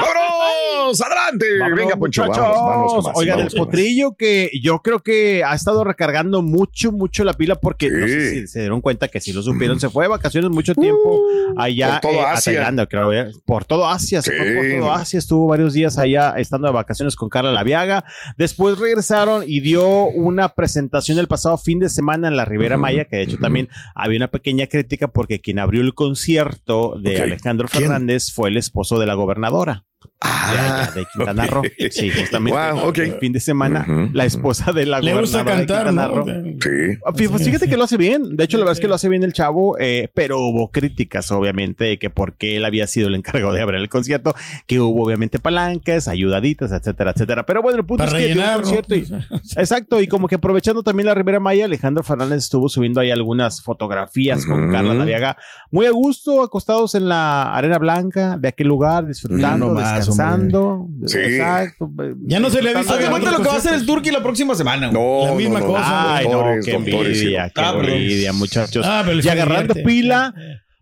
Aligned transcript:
¡Vámonos! 0.00 1.00
¡Adelante! 1.00 1.46
Venga, 1.76 1.96
Poncho, 1.96 2.22
vamos, 2.22 2.38
vamos 2.38 3.04
más, 3.04 3.16
Oigan, 3.16 3.38
el 3.38 3.44
vamos 3.44 3.54
más. 3.54 3.64
potrillo 3.64 4.16
que 4.16 4.50
yo 4.62 4.80
creo 4.80 5.02
que 5.02 5.42
ha 5.44 5.54
estado 5.54 5.84
recargando 5.84 6.42
mucho, 6.42 6.92
mucho 6.92 7.24
la 7.24 7.32
pila 7.34 7.56
porque 7.56 7.90
no 7.90 8.06
sé 8.06 8.30
si 8.30 8.46
se 8.46 8.60
dieron 8.60 8.80
cuenta 8.80 9.08
que 9.08 9.20
si 9.20 9.32
lo 9.32 9.42
supieron, 9.42 9.80
se 9.80 9.88
fue 9.88 10.04
de 10.04 10.08
vacaciones 10.08 10.50
mucho 10.50 10.74
tiempo 10.74 11.20
allá 11.56 12.00
por 12.00 12.10
todo 12.10 12.20
eh, 12.20 12.24
a 12.24 12.32
Asia. 12.32 12.52
Tailandia, 12.54 12.86
creo, 12.86 13.12
eh, 13.12 13.32
por 13.44 13.64
todo 13.64 13.88
Asia, 13.88 14.22
se 14.22 14.36
fue 14.36 14.54
por 14.54 14.80
todo 14.80 14.92
Asia, 14.92 15.18
estuvo 15.18 15.46
varios 15.46 15.72
días 15.72 15.98
allá 15.98 16.34
estando 16.36 16.68
de 16.68 16.74
vacaciones 16.74 17.16
con 17.16 17.28
Carla 17.28 17.52
Laviaga. 17.52 18.04
Después 18.36 18.78
regresaron 18.78 19.44
y 19.46 19.60
dio 19.60 20.06
una 20.06 20.50
presentación 20.50 21.18
el 21.18 21.28
pasado 21.28 21.58
fin 21.58 21.78
de 21.78 21.88
semana 21.88 22.28
en 22.28 22.36
la 22.36 22.44
Ribera 22.44 22.76
Maya, 22.76 23.06
que 23.06 23.16
de 23.16 23.22
hecho 23.22 23.38
también 23.38 23.68
había 23.94 24.18
una 24.18 24.28
pequeña 24.28 24.66
crítica 24.66 25.08
porque 25.08 25.40
quien 25.40 25.58
abrió 25.58 25.80
el 25.82 25.94
concierto 25.94 26.96
de. 27.00 27.22
Alejandro 27.22 27.68
¿Quién? 27.68 27.84
Fernández 27.84 28.32
fue 28.32 28.50
el 28.50 28.56
esposo 28.56 28.98
de 28.98 29.06
la 29.06 29.14
gobernadora. 29.14 29.83
De, 30.22 30.28
allá, 30.58 30.90
de 30.94 31.06
Quintana 31.12 31.44
ok. 31.44 31.50
Roo. 31.50 31.62
Sí, 31.90 32.10
justamente. 32.10 32.58
Wow, 32.58 32.88
ok. 32.88 32.98
El 32.98 33.18
fin 33.18 33.32
de 33.32 33.40
semana, 33.40 33.86
la 34.12 34.24
esposa 34.24 34.72
de 34.72 34.86
la 34.86 35.00
Le 35.00 35.14
gusta 35.14 35.42
gobernadora 35.42 35.60
de 35.60 35.66
cantar, 35.66 35.86
Quintana 35.86 36.08
¿no? 36.08 36.14
Roo. 36.14 36.54
Sí. 36.60 36.98
Ah, 37.04 37.12
pues 37.12 37.44
Fíjate 37.44 37.68
que 37.68 37.76
lo 37.76 37.84
hace 37.84 37.96
bien. 37.96 38.36
De 38.36 38.44
hecho, 38.44 38.56
la 38.58 38.64
verdad 38.64 38.74
es 38.74 38.80
que 38.80 38.88
lo 38.88 38.94
hace 38.94 39.08
bien 39.08 39.22
el 39.22 39.32
chavo, 39.32 39.76
eh, 39.78 40.08
pero 40.14 40.38
hubo 40.40 40.70
críticas, 40.70 41.30
obviamente, 41.30 41.84
de 41.84 41.98
que 41.98 42.10
por 42.10 42.34
qué 42.36 42.56
él 42.56 42.64
había 42.64 42.86
sido 42.86 43.08
el 43.08 43.14
encargado 43.14 43.52
de 43.52 43.60
abrir 43.62 43.80
el 43.80 43.88
concierto, 43.88 44.34
que 44.66 44.80
hubo 44.80 45.04
obviamente 45.04 45.38
palancas, 45.38 46.08
ayudaditas, 46.08 46.72
etcétera, 46.72 47.12
etcétera. 47.12 47.44
Pero 47.46 47.62
bueno, 47.62 47.78
el 47.78 47.84
punto 47.86 48.04
Para 48.04 48.18
es 48.18 48.26
que 48.26 48.32
dio 48.34 48.42
un 48.42 48.48
rellenar, 48.48 48.56
¿no? 48.58 48.62
concierto 48.62 48.94
y- 48.94 49.58
exacto, 49.60 50.00
y 50.00 50.06
como 50.08 50.26
que 50.28 50.36
aprovechando 50.36 50.82
también 50.82 51.06
la 51.06 51.14
Ribera 51.14 51.40
Maya, 51.40 51.66
Alejandro 51.66 52.02
Fernández 52.02 52.38
estuvo 52.44 52.68
subiendo 52.68 53.00
ahí 53.00 53.10
algunas 53.10 53.62
fotografías 53.62 54.44
con. 54.46 54.64
Carla 54.74 54.94
Laviaga, 54.94 55.36
muy 55.70 55.86
a 55.86 55.90
gusto, 55.90 56.42
acostados 56.42 56.94
en 56.94 57.08
la 57.08 57.54
arena 57.54 57.78
blanca 57.78 58.36
de 58.38 58.48
aquel 58.48 58.66
lugar, 58.66 59.06
disfrutando, 59.06 59.68
No 59.68 59.74
más, 59.74 59.93
descansando. 59.96 60.88
Sí. 61.06 61.18
Exacto. 61.18 61.90
Ya 62.26 62.40
no 62.40 62.50
se 62.50 62.62
le 62.62 62.70
ha 62.70 62.78
visto 62.78 62.94
Aguanta 62.94 63.30
lo 63.32 63.38
que 63.38 63.48
va 63.48 63.54
a 63.54 63.58
hacer 63.58 63.74
el 63.74 63.86
Turkey 63.86 64.12
la 64.12 64.22
próxima 64.22 64.54
semana. 64.54 64.88
güey. 64.90 65.02
No, 65.02 65.26
La 65.26 65.34
misma 65.34 65.60
no, 65.60 65.66
no. 65.66 65.72
cosa. 65.72 66.16
Ay, 66.16 66.24
no, 66.26 66.32
Doctores, 66.32 66.64
qué 66.64 66.72
doctores, 66.72 67.18
envidia, 67.18 67.50
qué 67.54 67.60
Ah, 67.60 67.74
envidia, 67.78 68.32
muchachos. 68.32 68.86
Ah, 68.88 69.04
y 69.06 69.28
agarrando 69.28 69.74
divierte. 69.74 69.82
pila, 69.82 70.34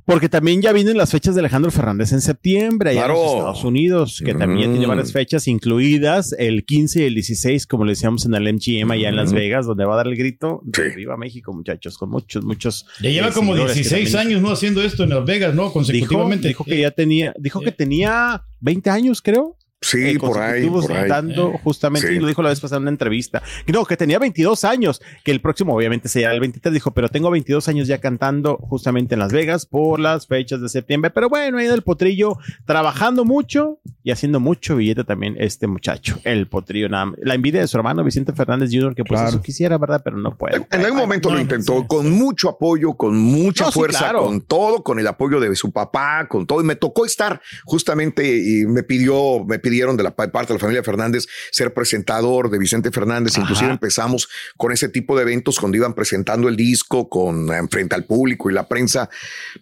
porque 0.05 0.29
también 0.29 0.61
ya 0.63 0.73
vienen 0.73 0.97
las 0.97 1.11
fechas 1.11 1.35
de 1.35 1.41
Alejandro 1.41 1.71
Fernández 1.71 2.13
en 2.13 2.21
septiembre, 2.21 2.91
allá 2.91 3.07
en 3.07 3.09
los. 3.13 3.33
Estados 3.33 3.65
Unidos, 3.65 4.23
que 4.25 4.35
también 4.35 4.71
Mm. 4.71 4.73
tiene 4.73 4.87
varias 4.87 5.13
fechas 5.13 5.47
incluidas, 5.49 6.35
el 6.39 6.65
15 6.65 7.03
y 7.03 7.07
el 7.07 7.15
16, 7.15 7.67
como 7.67 7.85
le 7.85 7.93
decíamos 7.93 8.25
en 8.27 8.35
el 8.35 8.47
MGM 8.49 8.91
allá 8.93 9.09
en 9.09 9.17
Las 9.17 9.33
Mm. 9.33 9.37
Vegas, 9.37 9.67
donde 9.67 9.85
va 9.85 9.95
a 9.95 9.97
dar 9.99 10.07
el 10.09 10.17
grito, 10.17 10.61
de 10.65 10.91
Sí. 10.91 10.97
Viva 10.97 11.17
México, 11.17 11.53
muchachos, 11.53 11.97
con 11.99 12.11
muchos, 12.11 12.45
muchos. 12.45 12.87
Ya 13.01 13.11
lleva 13.11 13.29
eh, 13.29 13.33
como 13.33 13.53
seguidores 13.53 13.75
que 13.75 13.81
16 13.83 14.12
también- 14.12 14.29
años, 14.39 14.43
¿no? 14.43 14.53
Haciendo 14.55 14.83
esto 14.83 15.05
en 15.05 15.11
Las 15.11 15.25
Vegas, 15.25 15.55
¿no? 15.55 15.62
Dijo, 15.62 15.73
Consecutivamente. 15.75 16.49
dijo 16.49 16.65
que 16.65 16.81
ya 16.81 16.91
tenía, 16.91 17.33
dijo 17.39 17.61
que 17.61 17.73
tenía 17.73 18.43
20 18.61 18.91
años, 18.91 19.23
creo. 19.23 19.57
Sí, 19.82 20.10
eh, 20.10 20.19
por 20.19 20.38
ahí, 20.38 20.69
por 20.70 20.93
ahí. 20.93 21.09
dando 21.09 21.59
justamente, 21.65 22.06
Sí. 22.09 22.15
y 22.15 22.19
lo 22.20 22.28
dijo 22.28 22.41
la 22.43 22.50
vez 22.50 22.60
pasada 22.60 22.76
en 22.78 22.82
una 22.82 22.91
entrevista, 22.93 23.43
que 23.66 23.72
no, 23.72 23.84
que 23.84 23.97
tenía 23.97 24.19
22 24.20 24.62
años, 24.65 25.03
que 25.25 25.32
el 25.32 25.41
próximo 25.41 25.75
obviamente 25.75 26.09
sería 26.09 26.31
el 26.32 26.38
23, 26.41 26.72
dijo, 26.72 26.93
pero 26.93 27.09
tengo 27.09 27.31
22 27.32 27.69
años 27.69 27.88
ya 27.88 27.98
cantando 27.98 28.56
justamente 28.59 29.15
en 29.15 29.19
Las 29.19 29.32
Vegas 29.32 29.66
por 29.66 29.98
las 29.98 30.28
fechas 30.28 30.60
de 30.60 30.69
septiembre, 30.69 31.10
pero 31.10 31.28
bueno, 31.28 31.59
ahí 31.59 31.66
en 31.66 31.72
el 31.72 31.82
potrillo, 31.82 32.38
trabajando 32.65 33.25
mucho 33.25 33.78
y 34.05 34.11
haciendo 34.11 34.41
mucho 34.41 34.77
billete 34.77 35.05
también 35.05 35.37
este 35.39 35.67
muchacho, 35.67 36.19
el 36.25 36.47
potrillo, 36.49 36.89
nada 36.89 37.07
más. 37.07 37.19
la 37.23 37.35
envidia 37.35 37.61
de 37.61 37.69
su 37.69 37.77
hermano 37.77 38.03
Vicente 38.05 38.33
Fernández 38.33 38.71
Jr., 38.73 38.95
que 38.95 39.05
pues 39.05 39.21
Claro. 39.21 39.29
eso 39.37 39.43
quisiera, 39.43 39.79
¿verdad? 39.79 40.01
Pero 40.05 40.17
no 40.17 40.37
puede. 40.37 40.67
En 40.71 40.85
algún 40.85 40.99
momento 41.01 41.31
lo 41.31 41.39
intentó 41.41 41.81
sí. 41.81 41.87
con 41.89 42.11
mucho 42.11 42.49
apoyo, 42.49 42.95
con 42.95 43.17
mucha 43.17 43.65
No, 43.67 43.71
sí, 43.73 43.79
fuerza, 43.79 43.99
claro. 44.01 44.25
con 44.25 44.41
todo, 44.41 44.83
con 44.83 44.99
el 44.99 45.07
apoyo 45.07 45.39
de 45.41 45.55
su 45.55 45.71
papá, 45.71 46.27
con 46.29 46.47
todo. 46.47 46.61
Y 46.61 46.65
me 46.65 46.75
tocó 46.77 47.05
estar 47.07 47.41
justamente 47.65 48.37
y 48.37 48.67
me 48.67 48.83
pidió, 48.83 49.45
me 49.45 49.59
pidieron 49.59 49.97
de 49.97 50.03
la 50.03 50.11
pa- 50.15 50.29
parte 50.31 50.49
de 50.53 50.59
la 50.59 50.61
familia 50.61 50.83
Fernández 50.83 51.27
ser 51.51 51.73
presentador 51.75 52.51
de 52.51 52.59
Vicente 52.59 52.91
Fernández. 52.91 53.37
Inclusive 53.39 53.67
Ajá. 53.67 53.75
empezamos 53.75 54.29
con 54.57 54.73
ese 54.73 54.89
tipo 54.89 55.17
de 55.17 55.23
eventos 55.23 55.59
cuando 55.59 55.77
iban 55.77 55.95
presentando 55.95 56.49
el 56.49 56.57
disco 56.57 57.09
con 57.09 57.53
eh, 57.53 57.61
frente 57.71 57.95
al 57.95 58.05
público 58.05 58.51
y 58.51 58.53
la 58.55 58.67
prensa. 58.69 59.09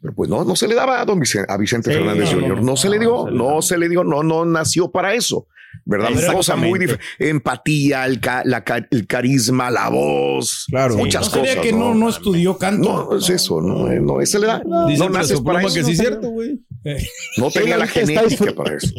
Pero 0.00 0.14
pues 0.14 0.28
no, 0.30 0.44
no 0.44 0.56
se 0.56 0.66
le 0.68 0.74
daba 0.74 1.00
a 1.00 1.04
don 1.04 1.20
Vicente, 1.20 1.50
a 1.52 1.56
Vicente 1.56 1.90
Sí, 1.90 1.96
Fernández 1.96 2.32
no, 2.34 2.40
Jr. 2.40 2.56
No, 2.58 2.62
no, 2.62 2.76
se 2.76 2.88
le 2.88 2.96
no, 2.98 3.02
dio, 3.02 3.10
no 3.10 3.28
se 3.28 3.30
le 3.30 3.36
no 3.38 3.44
daba. 3.48 3.62
se 3.62 3.78
le 3.78 3.88
dio, 3.88 4.04
no, 4.04 4.22
no 4.30 4.44
nació 4.44 4.90
para 4.90 5.14
eso. 5.14 5.46
¿Verdad? 5.84 6.10
Una 6.12 6.32
cosa 6.32 6.56
muy 6.56 6.78
diferente. 6.78 7.04
Empatía, 7.18 8.06
el, 8.06 8.20
ca- 8.20 8.42
la 8.44 8.62
ca- 8.64 8.86
el 8.90 9.06
carisma, 9.06 9.70
la 9.70 9.88
voz. 9.88 10.66
Claro. 10.68 10.96
Muchas 10.96 11.26
no 11.26 11.30
sabía 11.30 11.56
cosas. 11.56 11.62
que 11.66 11.72
no, 11.72 11.94
no 11.94 12.08
estudió 12.08 12.58
canto. 12.58 13.08
No, 13.10 13.16
es 13.18 13.28
eso, 13.30 13.60
no, 13.60 13.90
eh, 13.90 14.00
no, 14.00 14.20
ese 14.20 14.38
le 14.38 14.46
da. 14.46 14.62
No, 14.64 14.86
Dice 14.86 15.08
naces 15.10 15.40
para 15.40 15.60
eso. 15.62 15.74
que 15.74 15.80
no 15.80 15.86
sí 15.86 15.92
es 15.92 15.98
cierto, 15.98 16.28
güey. 16.28 16.60
No 17.38 17.50
tenga 17.50 17.76
la 17.76 17.86
genética 17.86 18.52
para 18.54 18.76
eso. 18.76 18.92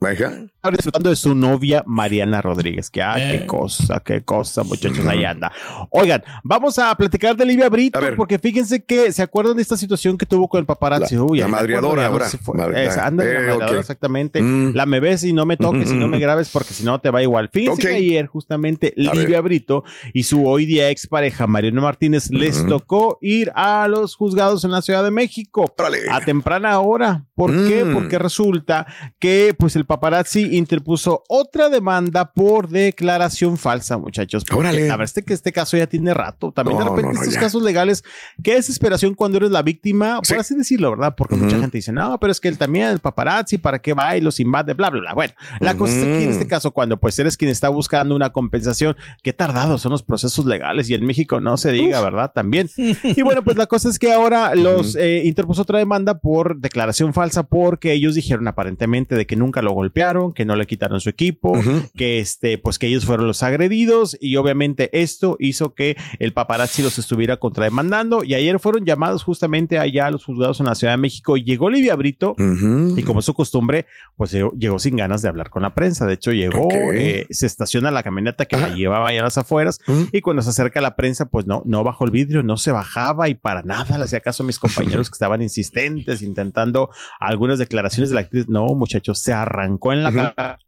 Venga. 0.00 0.46
Está 0.56 0.70
disfrutando 0.70 1.10
de 1.10 1.16
su 1.16 1.34
novia 1.34 1.82
Mariana 1.86 2.42
Rodríguez. 2.42 2.90
Que, 2.90 3.00
ah, 3.02 3.14
qué 3.16 3.34
Eh. 3.36 3.46
cosa, 3.46 4.02
qué 4.04 4.22
cosa, 4.22 4.62
muchachos, 4.62 5.06
ahí 5.06 5.24
anda. 5.24 5.52
Oigan, 5.90 6.22
vamos 6.42 6.78
a 6.78 6.94
platicar 6.96 7.36
de 7.36 7.46
Livia 7.46 7.68
Brito, 7.68 7.98
porque 8.16 8.38
fíjense 8.38 8.84
que 8.84 9.12
se 9.12 9.22
acuerdan 9.22 9.56
de 9.56 9.62
esta 9.62 9.76
situación 9.76 10.18
que 10.18 10.26
tuvo 10.26 10.48
con 10.48 10.60
el 10.60 10.66
paparazzi. 10.66 11.14
La- 11.14 11.22
Uy, 11.22 11.38
la 11.38 11.48
no 11.48 11.56
ahora. 12.02 12.28
si 12.28 12.36
fue- 12.38 12.56
Madre- 12.56 12.86
Esa, 12.86 13.06
anda, 13.06 13.24
la 13.24 13.30
eh, 13.30 13.34
madreadora, 13.34 13.70
ok. 13.70 13.78
exactamente. 13.78 14.42
Mm. 14.42 14.72
La 14.74 14.86
me 14.86 15.00
ves 15.00 15.24
y 15.24 15.32
no 15.32 15.46
me 15.46 15.56
toques 15.56 15.85
y 15.90 15.94
no 15.96 16.08
me 16.08 16.18
grabes, 16.18 16.48
porque 16.50 16.74
si 16.74 16.84
no 16.84 17.00
te 17.00 17.10
va 17.10 17.22
igual. 17.22 17.48
Fíjense 17.52 17.72
Ok. 17.82 17.88
que 17.88 17.96
ayer, 17.96 18.26
justamente, 18.26 18.94
A 18.96 19.00
Livia 19.14 19.40
ver. 19.40 19.42
Brito 19.42 19.84
y 20.12 20.24
su 20.24 20.46
hoy 20.46 20.66
día 20.66 20.90
expareja 20.90 21.46
Mariano 21.46 21.82
Martínez 21.82 22.30
les 22.30 22.66
tocó 22.66 23.18
ir 23.20 23.52
a 23.54 23.86
los 23.88 24.14
juzgados 24.16 24.64
en 24.64 24.70
la 24.70 24.82
Ciudad 24.82 25.04
de 25.04 25.10
México 25.10 25.72
a 26.10 26.20
temprana 26.20 26.78
hora. 26.80 27.24
¿Por 27.34 27.50
qué? 27.68 27.84
Mm. 27.84 27.92
Porque 27.94 28.18
resulta 28.18 28.86
que 29.18 29.54
pues 29.58 29.76
el 29.76 29.84
paparazzi 29.84 30.56
interpuso 30.56 31.22
otra 31.28 31.68
demanda 31.68 32.32
por 32.32 32.68
declaración 32.68 33.56
falsa, 33.58 33.98
muchachos. 33.98 34.44
Porque 34.44 34.60
Órale. 34.60 34.88
La 34.88 34.96
verdad 34.96 35.12
es 35.16 35.24
que 35.24 35.34
este 35.34 35.52
caso 35.52 35.76
ya 35.76 35.86
tiene 35.86 36.14
rato. 36.14 36.52
También 36.52 36.78
de 36.78 36.84
repente 36.84 37.02
no, 37.08 37.12
no, 37.12 37.20
estos 37.20 37.34
ya. 37.34 37.40
casos 37.40 37.62
legales, 37.62 38.02
qué 38.42 38.54
desesperación 38.54 39.14
cuando 39.14 39.38
eres 39.38 39.50
la 39.50 39.62
víctima, 39.62 40.20
Sí. 40.22 40.32
por 40.32 40.40
así 40.40 40.54
decirlo, 40.54 40.90
¿verdad? 40.90 41.14
Porque 41.16 41.36
mucha 41.36 41.58
gente 41.58 41.78
dice, 41.78 41.92
no, 41.92 42.18
pero 42.18 42.32
es 42.32 42.40
que 42.40 42.48
él 42.48 42.58
también, 42.58 42.86
el 42.88 42.98
paparazzi, 43.00 43.58
¿para 43.58 43.78
qué 43.80 43.92
va 43.94 44.16
y 44.16 44.20
los 44.20 44.40
invade? 44.40 44.74
Bla, 44.74 44.90
bla, 44.90 45.00
bla. 45.00 45.14
Bueno, 45.14 45.34
la 45.60 45.75
cosa 45.76 45.96
es 45.96 46.04
que 46.04 46.14
aquí 46.14 46.24
en 46.24 46.30
este 46.30 46.46
caso, 46.46 46.70
cuando 46.72 46.98
pues 46.98 47.18
eres 47.18 47.36
quien 47.36 47.50
está 47.50 47.68
buscando 47.68 48.14
una 48.14 48.30
compensación, 48.30 48.96
qué 49.22 49.32
tardados 49.32 49.82
son 49.82 49.92
los 49.92 50.02
procesos 50.02 50.46
legales 50.46 50.88
y 50.90 50.94
en 50.94 51.04
México 51.04 51.40
no 51.40 51.56
se 51.56 51.72
diga, 51.72 52.00
¿verdad? 52.00 52.32
También. 52.34 52.68
Y 53.16 53.22
bueno, 53.22 53.42
pues 53.42 53.56
la 53.56 53.66
cosa 53.66 53.88
es 53.88 53.98
que 53.98 54.12
ahora 54.12 54.54
los 54.54 54.96
eh, 54.96 55.22
interpuso 55.24 55.62
otra 55.62 55.78
demanda 55.78 56.18
por 56.18 56.58
declaración 56.58 57.14
falsa 57.14 57.44
porque 57.44 57.92
ellos 57.92 58.14
dijeron 58.14 58.48
aparentemente 58.48 59.14
de 59.14 59.26
que 59.26 59.36
nunca 59.36 59.62
lo 59.62 59.72
golpearon 59.72 60.16
que 60.34 60.44
no 60.44 60.56
le 60.56 60.66
quitaron 60.66 61.00
su 61.00 61.08
equipo, 61.08 61.52
que 61.96 62.18
este, 62.18 62.58
pues 62.58 62.78
que 62.78 62.86
ellos 62.86 63.04
fueron 63.04 63.26
los 63.26 63.42
agredidos 63.42 64.16
y 64.20 64.36
obviamente 64.36 64.90
esto 64.92 65.36
hizo 65.38 65.74
que 65.74 65.96
el 66.18 66.32
paparazzi 66.32 66.82
los 66.82 66.98
estuviera 66.98 67.38
contrademandando 67.38 68.24
y 68.24 68.34
ayer 68.34 68.58
fueron 68.58 68.84
llamados 68.84 69.22
justamente 69.22 69.78
allá 69.78 70.06
a 70.06 70.10
los 70.10 70.24
juzgados 70.24 70.60
en 70.60 70.66
la 70.66 70.74
Ciudad 70.74 70.92
de 70.92 70.98
México. 70.98 71.36
Llegó 71.36 71.70
Livia 71.70 71.94
Brito 71.96 72.34
y 72.38 73.02
como 73.02 73.20
es 73.20 73.26
su 73.26 73.34
costumbre, 73.34 73.86
pues 74.16 74.32
llegó, 74.32 74.52
llegó 74.52 74.78
sin 74.78 74.96
ganas 74.96 75.22
de 75.22 75.28
hablar 75.28 75.50
con 75.50 75.64
la 75.68 75.74
prensa. 75.74 76.06
De 76.06 76.14
hecho, 76.14 76.32
llegó, 76.32 76.68
eh, 76.72 77.26
se 77.30 77.46
estaciona 77.46 77.90
la 77.90 78.02
camioneta 78.02 78.46
que 78.46 78.56
la 78.56 78.68
llevaba 78.74 79.08
allá 79.08 79.20
a 79.20 79.24
las 79.24 79.38
afueras 79.38 79.78
y 80.12 80.20
cuando 80.20 80.42
se 80.42 80.50
acerca 80.50 80.80
la 80.80 80.96
prensa, 80.96 81.26
pues 81.26 81.46
no, 81.46 81.62
no 81.64 81.84
bajó 81.84 82.04
el 82.04 82.10
vidrio, 82.10 82.42
no 82.42 82.56
se 82.56 82.72
bajaba 82.72 83.28
y 83.28 83.34
para 83.34 83.62
nada 83.62 83.98
le 83.98 84.04
hacía 84.04 84.20
caso 84.20 84.42
a 84.42 84.46
mis 84.46 84.58
compañeros 84.58 85.10
que 85.10 85.14
estaban 85.14 85.42
insistentes, 85.42 86.22
intentando 86.22 86.90
algunas 87.20 87.58
declaraciones 87.58 88.10
de 88.10 88.14
la 88.14 88.20
actriz. 88.22 88.48
No, 88.48 88.66
muchachos, 88.74 89.18
se 89.18 89.32
arrancó 89.32 89.92
en 89.92 90.02
la 90.02 90.12
cara. 90.12 90.58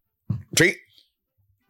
Sí. 0.54 0.74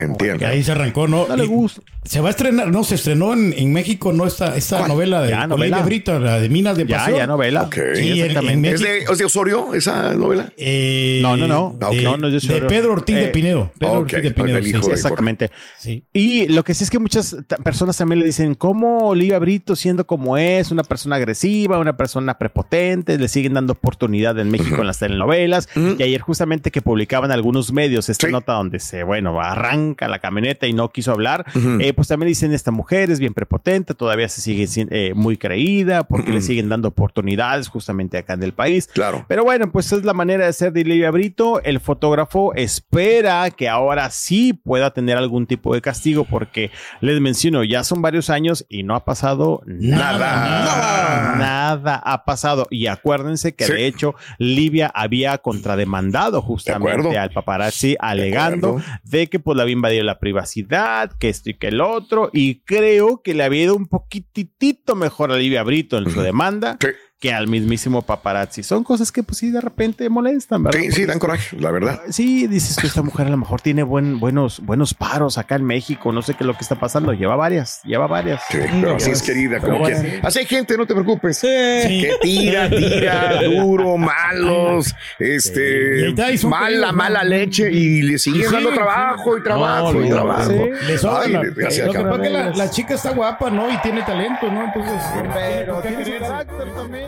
Entiendo. 0.01 0.47
Ahí 0.47 0.63
se 0.63 0.71
arrancó, 0.71 1.09
¿no? 1.09 1.27
No 1.27 1.35
le 1.35 1.43
Y 1.45 1.49
gusta. 1.49 1.83
Se 2.05 2.21
va 2.21 2.29
a 2.29 2.31
estrenar, 2.31 2.69
no, 2.71 2.85
se 2.85 2.95
estrenó 2.95 3.33
en, 3.33 3.53
en 3.55 3.73
México, 3.73 4.13
¿no? 4.13 4.27
Esta, 4.29 4.57
esta 4.57 4.87
novela 4.87 5.21
de 5.23 5.31
Ya, 5.31 5.47
novela. 5.49 5.83
Brito, 5.83 6.19
la 6.21 6.39
de 6.39 6.49
Minas 6.49 6.77
de 6.77 6.87
Ya, 6.87 6.99
Pasión. 6.99 7.17
ya 7.19 7.27
novela. 7.27 7.63
Ok. 7.65 7.75
Sí, 7.97 8.03
Sí, 8.03 8.21
en- 8.21 8.27
exactamente. 8.27 8.69
en 8.69 8.75
¿Es 8.77 8.81
de, 8.81 8.99
¿Es 8.99 9.19
de 9.19 9.25
Osorio 9.25 9.75
esa 9.75 10.15
novela? 10.15 10.53
Eh, 10.57 11.19
No, 11.21 11.37
no, 11.37 11.49
no. 11.49 11.77
Ah. 11.83 11.91
De, 11.91 12.01
No, 12.03 12.17
no 12.17 12.29
es 12.29 12.47
de 12.47 12.61
de. 12.61 12.67
Pedro 12.69 12.93
Ortiz 12.93 13.17
de 13.17 13.25
Eh, 13.25 13.29
Pinedo. 13.29 13.73
Pedro 13.77 13.93
ok, 13.95 13.99
Ortiz 14.03 14.23
de 14.23 14.31
Pinedo. 14.31 14.63
sí, 14.63 14.73
Sí, 14.73 14.87
de- 14.89 14.93
exactamente. 14.95 15.51
sí. 15.79 16.05
Y 16.13 16.47
lo 16.47 16.63
que 16.63 16.75
sí 16.75 16.85
es 16.85 16.91
que 16.91 17.01
muchas 17.01 17.37
personas 17.65 17.97
también 17.97 18.21
le 18.21 18.27
dicen, 18.27 18.55
¿cómo 18.55 19.09
Olivia 19.09 19.41
Brito, 19.41 19.75
siendo 19.75 20.07
como 20.07 20.39
es, 20.39 20.71
una 20.71 20.85
persona 20.85 21.17
agresiva, 21.17 21.79
una 21.81 21.97
persona 21.97 22.39
prepotente, 22.39 23.19
le 23.19 23.27
siguen 23.29 23.55
dando 23.55 23.73
oportunidad 23.73 24.39
en 24.39 24.49
México 24.51 24.81
en 24.81 24.87
las 24.87 25.01
telenovelas? 25.01 25.69
Y 25.75 26.03
ayer 26.05 26.21
justamente 26.21 26.71
que 26.71 26.81
publicaban 26.83 27.33
algunos 27.33 27.73
medios 27.73 28.09
esta 28.09 28.29
Sí. 28.29 28.33
nota 28.33 28.53
donde 28.53 28.79
se, 28.79 29.03
bueno, 29.03 29.41
arranca 29.41 29.88
la 30.09 30.19
camioneta 30.19 30.67
y 30.67 30.73
no 30.73 30.91
quiso 30.91 31.13
hablar, 31.13 31.47
eh, 31.81 31.93
pues 31.93 32.09
también 32.09 32.29
dicen, 32.29 32.53
esta 32.53 32.71
mujer 32.71 33.11
es 33.11 33.21
bien 33.21 33.35
prepotente, 33.35 33.95
todavía 33.95 34.29
se 34.29 34.41
sigue 34.41 34.67
eh, 34.91 35.13
muy 35.15 35.37
creída 35.37 36.05
porque 36.05 36.33
le 36.33 36.41
siguen 36.43 36.69
dando 36.69 36.89
oportunidades 36.89 37.69
justamente 37.69 38.19
acá 38.19 38.35
en 38.35 38.43
el 38.43 38.53
país. 38.53 38.89
Claro. 38.93 39.25
Pero 39.29 39.45
bueno, 39.45 39.71
pues 39.73 39.93
es 39.93 40.05
la 40.05 40.15
manera 40.15 40.47
de 40.47 40.53
ser 40.53 40.73
de 40.73 40.85
Livia 40.85 41.11
Brito. 41.11 41.63
El 41.63 41.81
fotógrafo 41.81 42.55
espera 42.55 43.51
que 43.51 43.69
ahora 43.69 44.11
sí 44.11 44.53
pueda 44.53 44.93
tener 44.93 45.17
algún 45.17 45.47
tipo 45.47 45.75
de 45.75 45.81
castigo 45.81 46.25
porque 46.25 46.71
les 47.01 47.21
menciono, 47.21 47.65
ya 47.65 47.85
son 47.85 48.03
varios 48.03 48.31
años 48.31 48.67
y 48.69 48.83
no 48.83 48.95
ha 48.95 49.05
pasado 49.05 49.63
nada. 49.67 50.19
Nada. 50.19 51.37
Nada, 51.37 52.03
ha 52.05 52.25
pasado. 52.25 52.67
Y 52.71 52.87
acuérdense 52.87 53.55
que 53.55 53.65
Sí. 53.65 53.73
de 53.73 53.87
hecho 53.87 54.15
Livia 54.39 54.91
había 54.95 55.39
contrademandado 55.39 56.41
De 56.41 56.47
justamente 56.47 57.19
al 57.19 57.31
paparazzi 57.31 57.97
alegando 57.99 58.81
de 59.05 59.29
que 59.29 59.39
pues 59.39 59.57
le 59.57 59.63
había 59.63 59.73
invadido 59.79 60.05
la 60.05 60.19
privacidad, 60.19 61.11
que 61.19 61.29
esto 61.29 61.51
y 61.51 61.55
que 61.55 61.69
el 61.69 61.81
otro. 61.81 62.31
Y 62.33 62.61
creo 62.61 63.23
que 63.23 63.35
le 63.35 63.45
había 63.45 63.65
ido 63.65 63.75
un 63.75 63.87
poquitito 63.89 64.95
mejor 64.95 65.33
a 65.33 65.37
Livia 65.37 65.63
Brito 65.63 65.99
en 65.99 66.11
su 66.11 66.21
demanda 66.21 66.77
Sí. 66.81 66.89
Que 67.21 67.33
al 67.33 67.49
mismísimo 67.49 68.03
paparazzi. 68.03 68.63
Son 68.63 68.85
cosas 68.85 69.11
que 69.11 69.25
pues 69.25 69.39
sí 69.39 69.51
de 69.51 69.61
repente 69.61 70.09
molestan, 70.09 70.63
¿verdad? 70.63 70.79
Sí, 70.81 70.93
sí, 70.93 71.05
dan 71.05 71.19
coraje, 71.19 71.57
la 71.59 71.73
verdad. 71.73 72.01
Sí, 72.11 72.47
dices 72.47 72.77
que 72.77 72.87
esta 72.87 73.03
mujer 73.03 73.27
a 73.27 73.31
lo 73.31 73.37
mejor 73.37 73.61
tiene 73.61 73.83
buen, 73.83 74.21
buenos, 74.21 74.61
buenos 74.61 74.95
paros 74.95 75.37
acá 75.37 75.57
en 75.57 75.65
México, 75.65 76.13
no 76.13 76.23
sé 76.23 76.35
qué 76.35 76.45
es 76.45 76.47
lo 76.47 76.55
que 76.55 76.63
está 76.63 76.77
pasando, 76.77 77.13
lleva 77.13 77.35
varias, 77.35 77.81
lleva 77.83 78.07
varias. 78.07 78.41
Sí, 78.49 78.59
pero 78.81 78.95
así 78.97 79.11
es 79.11 79.23
querida, 79.23 79.59
como 79.59 79.79
bueno. 79.81 80.01
que. 80.01 80.21
Así 80.23 80.39
hay 80.39 80.47
gente, 80.47 80.77
no 80.77 80.87
te 80.87 80.95
preocupes. 80.95 81.39
Sí. 81.39 81.49
Que 81.49 82.13
tira, 82.23 82.71
tira, 82.71 83.43
duro, 83.43 83.97
malos, 83.97 84.95
este, 85.19 86.15
mala, 86.45 86.93
mala 86.93 87.25
¿no? 87.25 87.31
leche 87.31 87.69
y 87.73 88.03
le 88.03 88.19
siguen 88.19 88.47
Sí, 88.49 88.53
dando 88.55 88.71
sí. 88.71 88.77
trabajo 88.77 89.37
y 89.39 89.43
trabajo 89.43 89.93
No, 89.93 90.05
y 90.05 90.09
no, 90.09 90.15
trabajo. 90.15 90.51
sí. 90.51 90.57
Le 90.87 90.99
sobra 90.99 91.23
Ay, 91.25 91.33
la- 91.33 91.43
lo 91.43 91.55
que 91.55 91.63
cabrón. 91.63 91.67
pasa 91.67 92.15
es 92.15 92.21
que 92.23 92.31
la, 92.31 92.51
la 92.51 92.71
chica 92.71 92.95
está 92.95 93.11
guapa, 93.11 93.51
¿no? 93.51 93.73
Y 93.73 93.77
tiene 93.79 94.03
talento, 94.03 94.51
¿no? 94.53 94.65
Entonces. 94.67 95.03
Pero 95.35 95.83
carácter 95.83 96.75
también. 96.77 97.08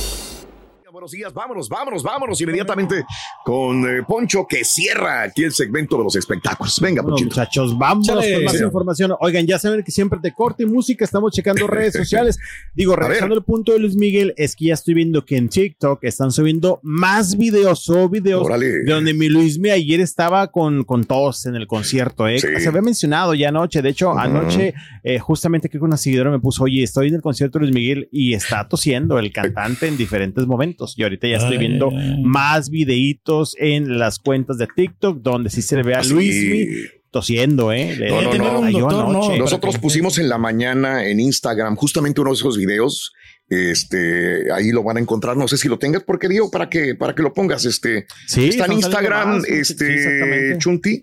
Buenos 1.01 1.13
días, 1.13 1.33
vámonos, 1.33 1.67
vámonos, 1.67 2.03
vámonos 2.03 2.39
inmediatamente 2.41 3.03
con 3.43 3.83
eh, 3.89 4.03
Poncho 4.07 4.45
que 4.47 4.63
cierra 4.63 5.23
aquí 5.23 5.43
el 5.43 5.51
segmento 5.51 5.97
de 5.97 6.03
los 6.03 6.15
espectáculos. 6.15 6.79
Venga, 6.79 7.01
Bueno, 7.01 7.15
Ponchito. 7.15 7.31
muchachos, 7.41 7.75
vamos 7.75 8.07
Échale. 8.07 8.35
con 8.35 8.43
más 8.43 8.53
Sí. 8.55 8.63
información. 8.63 9.11
Oigan, 9.19 9.47
ya 9.47 9.57
saben 9.57 9.81
que 9.83 9.89
siempre 9.91 10.19
te 10.21 10.31
corte 10.31 10.63
música, 10.67 11.03
estamos 11.03 11.31
checando 11.33 11.65
redes 11.67 11.95
sociales. 11.95 12.37
Digo, 12.75 12.95
regresando 12.95 13.33
al 13.33 13.43
punto 13.43 13.71
de 13.73 13.79
Luis 13.79 13.95
Miguel, 13.95 14.35
es 14.37 14.55
que 14.55 14.65
ya 14.65 14.75
estoy 14.75 14.93
viendo 14.93 15.25
que 15.25 15.37
en 15.37 15.49
TikTok 15.49 16.03
están 16.03 16.31
subiendo 16.31 16.79
más 16.83 17.35
videos 17.35 17.89
o 17.89 18.07
videos 18.07 18.45
Órale. 18.45 18.67
de 18.67 18.93
donde 18.93 19.15
mi 19.15 19.27
Luis 19.27 19.57
Miguel 19.57 19.77
ayer 19.77 20.01
estaba 20.01 20.51
con, 20.51 20.83
con 20.83 21.05
todos 21.05 21.47
en 21.47 21.55
el 21.55 21.65
concierto. 21.65 22.27
¿eh? 22.27 22.37
Sí. 22.37 22.47
Se 22.59 22.67
había 22.67 22.83
mencionado 22.83 23.33
ya 23.33 23.49
anoche. 23.49 23.81
De 23.81 23.89
hecho, 23.89 24.11
anoche, 24.15 24.75
eh, 25.03 25.17
justamente 25.17 25.67
creo 25.67 25.81
que 25.81 25.85
una 25.85 25.97
seguidora 25.97 26.29
me 26.29 26.37
puso, 26.39 26.65
oye, 26.65 26.83
estoy 26.83 27.07
en 27.07 27.15
el 27.15 27.21
concierto 27.23 27.57
de 27.57 27.63
Luis 27.65 27.73
Miguel 27.75 28.07
y 28.11 28.35
está 28.35 28.67
tosiendo 28.69 29.17
el 29.17 29.33
cantante 29.33 29.87
en 29.87 29.97
diferentes 29.97 30.45
momentos. 30.45 30.90
Y 30.97 31.03
ahorita 31.03 31.27
ya 31.27 31.37
estoy 31.37 31.53
Ay, 31.53 31.57
viendo 31.59 31.89
ay, 31.91 31.97
ay. 32.17 32.23
más 32.23 32.69
videitos 32.69 33.55
en 33.59 33.97
las 33.99 34.19
cuentas 34.19 34.57
de 34.57 34.67
TikTok 34.75 35.21
donde 35.21 35.49
sí 35.49 35.61
se 35.61 35.75
le 35.77 35.83
ve 35.83 35.95
a 35.95 36.03
Sí. 36.03 36.13
Luis 36.13 36.35
Miguel 36.35 36.89
tosiendo, 37.11 37.73
¿eh? 37.73 37.95
Le- 37.97 38.09
No, 38.09 38.21
no, 38.21 38.31
le 38.31 38.37
no. 38.37 38.61
cayó 38.61 38.61
Un 38.61 38.71
doctor, 38.91 39.05
anoche. 39.09 39.29
no. 39.33 39.37
Nosotros 39.37 39.77
pusimos 39.79 40.17
en 40.17 40.29
la 40.29 40.37
mañana 40.37 41.05
en 41.07 41.19
Instagram 41.19 41.75
justamente 41.75 42.21
uno 42.21 42.29
de 42.31 42.35
esos 42.35 42.57
videos. 42.57 43.11
Este, 43.49 44.51
ahí 44.53 44.71
lo 44.71 44.81
van 44.83 44.95
a 44.97 44.99
encontrar. 45.01 45.35
No 45.37 45.47
sé 45.47 45.57
si 45.57 45.67
lo 45.67 45.77
tengas, 45.77 46.03
porque 46.03 46.27
digo 46.29 46.49
para 46.49 46.69
que, 46.69 46.95
para 46.95 47.13
que 47.13 47.21
lo 47.21 47.33
pongas. 47.33 47.65
Este, 47.65 48.05
Sí, 48.27 48.47
está 48.49 48.65
en 48.65 48.73
Instagram, 48.73 49.29
más, 49.29 49.43
sí, 49.43 49.51
sí, 49.53 49.59
este, 49.59 49.93
exactamente. 49.93 50.57
Chunti, 50.57 51.01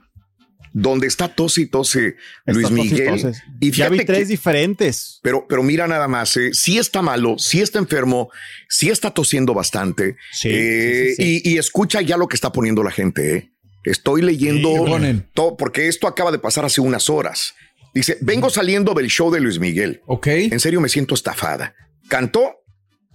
donde 0.72 1.06
está 1.06 1.28
tos 1.28 1.58
y 1.58 1.66
tose 1.66 2.16
Luis 2.46 2.70
Miguel. 2.70 3.06
toses. 3.22 3.42
Y 3.60 3.70
ya 3.70 3.88
vi 3.88 4.04
tres 4.04 4.18
que- 4.20 4.24
diferentes. 4.26 5.20
Pero, 5.22 5.46
pero 5.48 5.62
mira 5.62 5.86
nada 5.86 6.08
más, 6.08 6.36
eh, 6.36 6.52
sí 6.52 6.78
está 6.78 7.02
malo, 7.02 7.36
sí 7.38 7.60
está 7.60 7.78
enfermo, 7.78 8.30
sí 8.68 8.90
está 8.90 9.10
tosiendo 9.12 9.54
bastante. 9.54 10.16
Sí, 10.32 10.48
eh, 10.52 11.04
sí, 11.10 11.14
sí, 11.16 11.40
sí. 11.40 11.42
Y, 11.44 11.54
y 11.54 11.58
escucha 11.58 12.00
ya 12.02 12.16
lo 12.16 12.28
que 12.28 12.36
está 12.36 12.52
poniendo 12.52 12.82
la 12.82 12.90
gente. 12.90 13.36
eh. 13.36 13.50
Estoy 13.84 14.22
leyendo 14.22 14.70
todo, 15.34 15.56
porque 15.56 15.88
esto 15.88 16.06
acaba 16.08 16.30
de 16.32 16.38
pasar 16.38 16.64
hace 16.64 16.80
unas 16.80 17.08
horas. 17.08 17.54
Dice, 17.94 18.18
vengo 18.20 18.50
saliendo 18.50 18.92
del 18.92 19.06
show 19.08 19.30
de 19.30 19.40
Luis 19.40 19.58
Miguel. 19.58 20.02
Ok. 20.06 20.26
En 20.26 20.60
serio 20.60 20.80
me 20.80 20.88
siento 20.90 21.14
estafada. 21.14 21.74
Cantó 22.08 22.56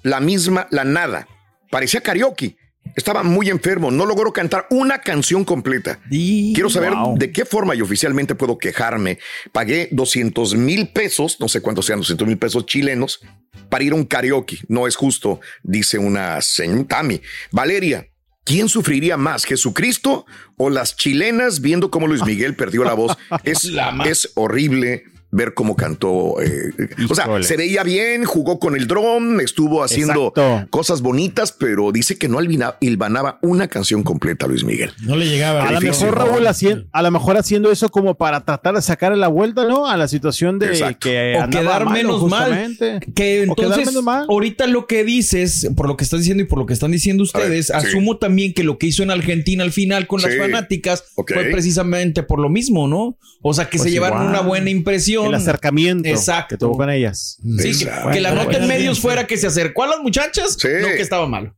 la 0.01 0.19
misma, 0.19 0.67
la 0.71 0.83
nada. 0.83 1.27
Parecía 1.69 2.01
karaoke. 2.01 2.57
Estaba 2.95 3.23
muy 3.23 3.49
enfermo, 3.49 3.91
no 3.91 4.05
logró 4.05 4.31
cantar 4.33 4.67
una 4.69 4.99
canción 5.01 5.43
completa. 5.43 5.99
Quiero 6.09 6.69
saber 6.69 6.93
Wow. 6.93 7.17
de 7.17 7.31
qué 7.31 7.45
forma 7.45 7.75
y 7.75 7.81
oficialmente 7.81 8.35
puedo 8.35 8.57
quejarme. 8.57 9.19
Pagué 9.51 9.89
200 9.91 10.55
mil 10.55 10.89
pesos, 10.89 11.37
no 11.39 11.47
sé 11.47 11.61
cuántos 11.61 11.85
sean 11.85 11.99
200 11.99 12.27
mil 12.27 12.37
pesos 12.37 12.65
chilenos, 12.65 13.19
para 13.69 13.83
ir 13.83 13.93
a 13.93 13.95
un 13.95 14.05
karaoke. 14.05 14.59
No 14.67 14.87
es 14.87 14.95
justo, 14.95 15.39
dice 15.63 15.97
una 15.97 16.39
señora 16.41 16.87
Tami. 16.87 17.21
Valeria, 17.51 18.07
¿quién 18.43 18.69
sufriría 18.69 19.17
más, 19.17 19.45
Jesucristo 19.45 20.25
o 20.57 20.69
las 20.69 20.95
chilenas 20.95 21.61
viendo 21.61 21.89
cómo 21.89 22.07
Luis 22.07 22.23
Miguel 22.23 22.55
perdió 22.55 22.83
la 22.83 22.93
voz? 22.93 23.17
Es, 23.43 23.63
La 23.65 23.91
es 24.05 24.31
horrible. 24.35 25.05
Ver 25.35 25.53
cómo 25.53 25.75
cantó. 25.75 26.41
eh, 26.41 26.71
o 27.09 27.15
sea, 27.15 27.27
se 27.41 27.57
veía 27.57 27.83
bien, 27.83 28.23
jugó 28.23 28.59
con 28.59 28.75
el 28.75 28.87
dron, 28.87 29.41
estuvo 29.41 29.83
haciendo 29.83 30.27
Exacto. 30.35 30.67
cosas 30.69 31.01
bonitas, 31.01 31.51
pero 31.51 31.91
dice 31.91 32.17
que 32.17 32.27
no 32.29 32.39
hilvanaba 32.79 33.39
una 33.41 33.67
canción 33.67 34.03
completa, 34.03 34.47
Luis 34.47 34.63
Miguel. 34.63 34.91
No 35.01 35.15
le 35.15 35.25
llegaba. 35.27 35.67
A 35.67 35.71
lo 35.71 35.81
mejor. 35.81 36.15
Raúl 36.17 36.45
hacien- 36.47 36.87
a 36.91 37.01
lo 37.01 37.11
mejor 37.11 37.37
haciendo 37.37 37.71
eso 37.71 37.89
como 37.89 38.15
para 38.15 38.45
tratar 38.45 38.75
de 38.75 38.81
sacar 38.81 39.17
la 39.17 39.27
vuelta, 39.27 39.65
¿no? 39.65 39.87
A 39.87 39.97
la 39.97 40.07
situación 40.07 40.59
de 40.59 40.67
Exacto. 40.67 40.99
que 41.09 41.35
o 41.43 41.49
quedar 41.49 41.85
malo, 41.85 41.91
menos 42.19 42.29
mal. 42.29 42.77
Que 43.15 43.43
entonces, 43.43 43.87
menos 43.87 44.03
mal. 44.03 44.25
ahorita 44.29 44.67
lo 44.67 44.85
que 44.87 45.03
dices, 45.03 45.69
por 45.75 45.87
lo 45.87 45.97
que 45.97 46.03
estás 46.03 46.19
diciendo 46.19 46.43
y 46.43 46.45
por 46.47 46.59
lo 46.59 46.65
que 46.65 46.73
están 46.73 46.91
diciendo 46.91 47.23
ustedes, 47.23 47.67
sí. 47.67 47.73
asumo 47.73 48.17
también 48.17 48.53
que 48.53 48.63
lo 48.63 48.77
que 48.77 48.87
hizo 48.87 49.01
en 49.03 49.09
Argentina 49.11 49.63
al 49.63 49.71
final 49.71 50.05
con 50.07 50.21
las 50.21 50.37
fanáticas 50.37 51.03
fue 51.15 51.45
precisamente 51.51 52.21
por 52.23 52.39
lo 52.39 52.49
mismo, 52.49 52.87
¿no? 52.87 53.17
O 53.41 53.53
sea, 53.53 53.65
que 53.69 53.77
Pues 53.77 53.89
se 53.89 53.91
llevaron 53.91 54.19
igual. 54.19 54.29
una 54.29 54.41
buena 54.41 54.69
impresión. 54.69 55.22
El 55.27 55.35
acercamiento 55.35 56.07
Exacto. 56.09 56.47
que 56.49 56.57
tuvo 56.57 56.77
con 56.77 56.89
ellas. 56.89 57.37
Sí, 57.59 57.85
que 58.11 58.21
la 58.21 58.33
nota 58.33 58.57
en 58.57 58.67
medios 58.67 58.99
fuera 58.99 59.25
que 59.27 59.37
se 59.37 59.47
acercó 59.47 59.83
a 59.83 59.87
las 59.87 59.99
muchachas, 59.99 60.55
Sí. 60.59 60.67
no 60.81 60.87
que 60.87 61.01
estaba 61.01 61.27
malo. 61.27 61.55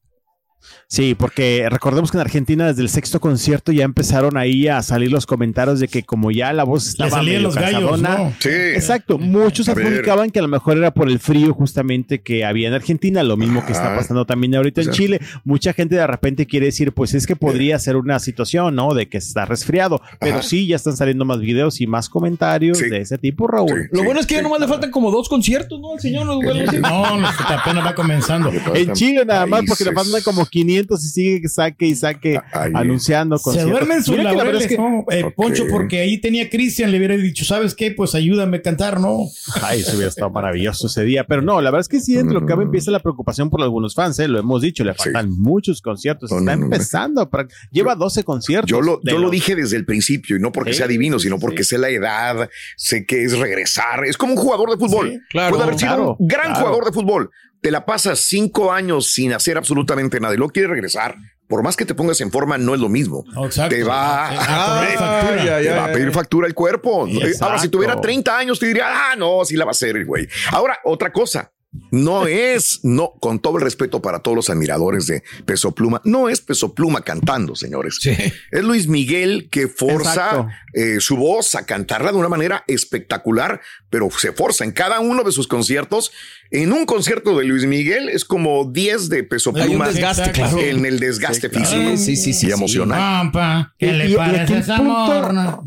Sí, 0.87 1.15
porque 1.15 1.67
recordemos 1.69 2.11
que 2.11 2.17
en 2.17 2.21
Argentina 2.21 2.67
desde 2.67 2.83
el 2.83 2.89
sexto 2.89 3.19
concierto 3.19 3.71
ya 3.71 3.83
empezaron 3.83 4.37
ahí 4.37 4.67
a 4.67 4.81
salir 4.83 5.11
los 5.11 5.25
comentarios 5.25 5.79
de 5.79 5.87
que 5.87 6.03
como 6.03 6.29
ya 6.31 6.53
la 6.53 6.63
voz 6.63 6.87
estaba 6.87 7.09
salían 7.09 7.25
medio 7.37 7.47
los 7.47 7.55
gallos, 7.55 7.71
cansadona, 7.91 8.17
¿no? 8.17 8.33
Sí. 8.39 8.49
Exacto, 8.49 9.17
muchos 9.17 9.67
adjudicaban 9.67 10.29
que 10.29 10.39
a 10.39 10.41
lo 10.43 10.47
mejor 10.47 10.77
era 10.77 10.91
por 10.93 11.09
el 11.09 11.19
frío 11.19 11.53
justamente 11.55 12.21
que 12.21 12.45
había 12.45 12.67
en 12.67 12.75
Argentina, 12.75 13.23
lo 13.23 13.35
mismo 13.35 13.65
que 13.65 13.71
está 13.71 13.95
pasando 13.95 14.25
también 14.25 14.53
ahorita 14.55 14.81
O 14.81 14.83
sea. 14.83 14.93
en 14.93 14.97
Chile. 14.97 15.19
Mucha 15.43 15.73
gente 15.73 15.95
de 15.95 16.05
repente 16.05 16.45
quiere 16.45 16.67
decir, 16.67 16.91
pues 16.93 17.15
es 17.15 17.25
que 17.25 17.35
podría 17.35 17.79
ser 17.79 17.95
una 17.95 18.19
situación, 18.19 18.75
¿no? 18.75 18.93
De 18.93 19.09
que 19.09 19.17
está 19.17 19.45
resfriado, 19.45 20.01
pero 20.19 20.35
Ajá. 20.35 20.43
sí, 20.43 20.67
ya 20.67 20.75
están 20.75 20.95
saliendo 20.95 21.25
más 21.25 21.39
videos 21.39 21.81
y 21.81 21.87
más 21.87 22.09
comentarios 22.09 22.77
Sí. 22.77 22.89
de 22.89 22.99
ese 23.01 23.17
tipo, 23.17 23.47
Raúl. 23.47 23.89
Sí. 23.91 23.97
Lo 23.97 24.03
bueno 24.03 24.19
es 24.19 24.27
que 24.27 24.35
ya 24.35 24.43
nomás 24.43 24.59
le 24.59 24.67
faltan 24.67 24.91
como 24.91 25.09
dos 25.09 25.29
conciertos, 25.29 25.79
¿no? 25.81 25.93
Al 25.93 25.99
señor 25.99 26.25
no. 26.27 26.35
No, 26.41 27.17
no, 27.17 27.27
apenas 27.27 27.85
va 27.85 27.95
comenzando. 27.95 28.51
En 28.73 28.93
Chile 28.93 29.25
nada 29.25 29.47
más, 29.47 29.63
porque 29.67 29.83
le 29.83 29.91
faltan 29.91 30.21
como 30.21 30.45
500 30.45 30.74
y 30.79 31.09
sigue 31.09 31.41
que 31.41 31.49
saque 31.49 31.85
y 31.87 31.95
saque 31.95 32.39
Ahí. 32.53 32.71
anunciando 32.73 33.37
Se 33.37 33.43
conciertos. 33.43 33.71
duermen 33.71 34.03
sus 34.03 34.15
que 34.15 34.23
la 34.23 34.31
es 34.51 34.67
que- 34.67 34.77
¿no? 34.77 35.05
Eh. 35.09 35.31
Poncho, 35.35 35.65
porque 35.69 35.99
ahí 36.01 36.19
tenía 36.19 36.49
Cristian, 36.49 36.91
le 36.91 36.97
hubiera 36.97 37.15
dicho, 37.17 37.45
¿sabes 37.45 37.73
qué? 37.75 37.91
Pues 37.91 38.15
ayúdame 38.15 38.57
a 38.57 38.61
cantar, 38.61 38.99
¿no? 38.99 39.19
Ay, 39.61 39.81
eso 39.81 39.91
hubiera 39.95 40.09
estado 40.09 40.29
maravilloso 40.31 40.87
ese 40.87 41.03
día. 41.03 41.25
Pero 41.27 41.41
no, 41.41 41.61
la 41.61 41.71
verdad 41.71 41.81
es 41.81 41.87
que 41.87 41.99
sí, 41.99 42.13
dentro 42.13 42.35
de 42.35 42.41
lo 42.41 42.45
que 42.45 42.51
cabe 42.53 42.63
empieza 42.63 42.91
la 42.91 42.99
preocupación 42.99 43.49
por 43.49 43.61
algunos 43.61 43.93
fans, 43.95 44.19
¿eh? 44.19 44.27
lo 44.27 44.39
hemos 44.39 44.61
dicho, 44.61 44.83
le 44.83 44.93
faltan 44.93 45.29
muchos 45.39 45.81
conciertos. 45.81 46.31
No, 46.31 46.39
Está 46.39 46.55
no, 46.55 46.61
no, 46.61 46.67
no. 46.69 46.75
empezando. 46.75 47.29
Lleva 47.71 47.95
12 47.95 48.23
conciertos. 48.23 48.69
Yo 48.69 48.81
lo, 48.81 48.99
yo 49.03 49.17
lo 49.19 49.29
dije 49.29 49.55
desde 49.55 49.77
el 49.77 49.85
principio, 49.85 50.35
y 50.37 50.39
no 50.39 50.51
porque 50.51 50.73
Sí, 50.73 50.79
sea 50.79 50.87
divino, 50.87 51.19
sino 51.19 51.39
porque 51.39 51.63
sí. 51.63 51.69
sé 51.71 51.77
la 51.77 51.89
edad, 51.89 52.49
sé 52.75 53.05
que 53.05 53.23
es 53.23 53.37
regresar. 53.37 54.05
Es 54.05 54.17
como 54.17 54.33
un 54.33 54.39
jugador 54.39 54.69
de 54.71 54.77
fútbol. 54.77 55.11
Sí, 55.11 55.19
claro, 55.29 55.51
Puede 55.51 55.63
haber 55.63 55.79
sido 55.79 55.89
claro, 55.95 56.15
un 56.19 56.27
gran 56.27 56.45
claro. 56.47 56.59
jugador 56.59 56.85
de 56.85 56.91
fútbol. 56.91 57.29
Te 57.65 57.71
la 57.71 57.83
pasas 57.83 58.19
cinco 58.19 58.71
años 58.71 59.07
sin 59.07 59.33
hacer 59.33 59.57
absolutamente 59.57 60.19
nada 60.19 60.35
y 60.35 60.37
luego 60.37 60.53
quiere 60.53 60.67
regresar. 60.67 61.15
Por 61.47 61.63
más 61.63 61.75
que 61.75 61.83
te 61.83 61.95
pongas 61.95 62.21
en 62.21 62.31
forma, 62.31 62.59
no 62.59 62.75
es 62.75 62.79
lo 62.79 62.89
mismo. 62.89 63.25
Exacto. 63.43 63.75
Te 63.75 63.83
va 63.83 64.29
a, 64.29 65.43
ya, 65.43 65.57
te 65.57 65.71
va 65.71 65.91
pedir 65.91 66.11
factura 66.11 66.45
el 66.45 66.53
cuerpo. 66.53 67.07
Exacto. 67.07 67.45
Ahora, 67.45 67.57
si 67.57 67.69
tuviera 67.69 67.99
30 67.99 68.37
años, 68.37 68.59
te 68.59 68.67
diría, 68.67 68.85
ah, 68.87 69.15
no, 69.15 69.43
sí 69.43 69.55
la 69.55 69.65
va 69.65 69.69
a 69.69 69.71
hacer 69.71 69.97
el 69.97 70.05
güey. 70.05 70.27
Ahora, 70.51 70.77
otra 70.83 71.11
cosa. 71.11 71.51
No 71.91 72.27
es, 72.27 72.79
no, 72.83 73.13
con 73.19 73.39
todo 73.39 73.57
el 73.57 73.63
respeto 73.63 74.01
para 74.01 74.19
todos 74.19 74.35
los 74.35 74.49
admiradores 74.49 75.07
de 75.07 75.23
Peso 75.45 75.73
Pluma, 75.73 76.01
no 76.05 76.29
es 76.29 76.41
Peso 76.41 76.73
Pluma 76.73 77.01
cantando, 77.01 77.55
señores. 77.55 77.97
Sí. 78.01 78.11
Es 78.51 78.63
Luis 78.63 78.87
Miguel 78.87 79.49
que 79.51 79.67
forza 79.67 80.47
eh, 80.73 80.97
su 80.99 81.15
voz 81.17 81.55
a 81.55 81.65
cantarla 81.65 82.11
de 82.11 82.17
una 82.17 82.29
manera 82.29 82.63
espectacular, 82.67 83.61
pero 83.89 84.09
se 84.11 84.31
forza 84.31 84.63
en 84.63 84.71
cada 84.71 84.99
uno 84.99 85.23
de 85.23 85.31
sus 85.31 85.47
conciertos. 85.47 86.11
En 86.51 86.71
un 86.73 86.85
concierto 86.85 87.37
de 87.37 87.45
Luis 87.45 87.65
Miguel 87.65 88.09
es 88.09 88.23
como 88.25 88.71
10 88.71 89.09
de 89.09 89.23
Peso 89.23 89.51
Hay 89.55 89.61
un 89.63 89.67
Pluma 89.69 89.87
desgaste, 89.89 90.31
claro. 90.31 90.59
en 90.59 90.85
el 90.85 90.99
desgaste 90.99 91.49
físico 91.49 91.91
Sí, 91.91 91.97
sí, 91.97 92.15
sí, 92.15 92.33
sí, 92.33 92.47
y 92.47 92.49
sí. 92.49 92.51
emocional. 92.51 92.99
Pampa, 92.99 93.73
¿qué 93.77 93.87
Y- 93.87 93.91
le 93.91 94.07
y- 94.09 94.13
y 94.13 94.15
parece 94.15 94.41
aquí 94.43 94.53
el 94.53 94.59
esa 94.59 94.77
punto- 94.77 94.91
morna? 94.93 95.59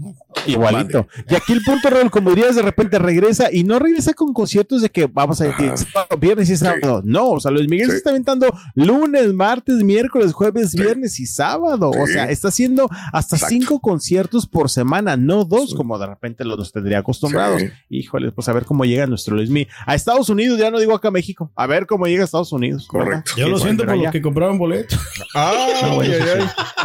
Igualito. 0.47 1.07
Y 1.29 1.35
aquí 1.35 1.53
el 1.53 1.63
punto, 1.63 1.91
Raúl, 1.91 2.11
como 2.11 2.31
dirías, 2.31 2.55
de 2.57 2.63
repente 2.63 2.99
regresa 2.99 3.49
y 3.53 3.65
no 3.65 3.79
regresa 3.79 4.13
con 4.15 4.33
conciertos 4.33 4.83
de 4.83 4.91
que 4.91 5.07
vamos 5.07 5.41
a 5.41 5.45
decir 5.45 5.73
sábado, 5.77 6.17
viernes 6.19 6.51
y 6.51 6.57
sábado. 6.57 7.03
No, 7.05 7.31
o 7.31 7.41
sea, 7.41 7.51
Luis 7.51 7.69
Miguel 7.69 7.87
Sí. 7.87 7.93
se 7.93 7.97
está 7.99 8.11
aventando 8.11 8.47
lunes, 8.75 9.33
martes, 9.33 9.77
miércoles, 9.83 10.33
jueves, 10.33 10.71
Sí. 10.73 10.81
viernes 10.81 11.19
y 11.21 11.27
sábado. 11.27 11.91
O 11.91 12.07
sea, 12.07 12.25
está 12.31 12.49
haciendo 12.49 12.89
hasta 13.13 13.37
Exacto. 13.37 13.55
cinco 13.55 13.81
conciertos 13.81 14.47
por 14.47 14.71
semana, 14.71 15.17
no 15.17 15.45
dos, 15.45 15.75
como 15.75 15.99
de 15.99 16.07
repente 16.07 16.45
los 16.45 16.59
nos 16.59 16.73
tendría 16.73 16.99
acostumbrados. 16.99 17.61
Sí. 17.63 17.69
Híjole, 17.89 18.33
pues 18.33 18.49
a 18.49 18.53
ver 18.53 18.65
cómo 18.65 18.85
llega 18.85 19.07
nuestro 19.07 19.37
Luis 19.37 19.49
Miguel. 19.51 19.69
A 19.87 19.95
Estados 19.95 20.29
Unidos, 20.29 20.59
ya 20.59 20.71
no 20.71 20.79
digo 20.79 20.95
acá 20.95 21.09
a 21.09 21.13
México. 21.13 21.51
A 21.57 21.67
ver 21.67 21.87
cómo 21.87 22.07
llega 22.07 22.23
a 22.23 22.25
Estados 22.25 22.53
Unidos. 22.53 22.87
Correcto. 22.89 23.33
Yo 23.37 23.49
lo 23.49 23.59
siento 23.59 23.85
por 23.87 23.97
los 23.97 24.11
que 24.13 24.21
compraron 24.23 24.59
boletos. 24.59 24.99
Ah, 25.35 25.53
No, 25.83 26.03
eso, 26.03 26.25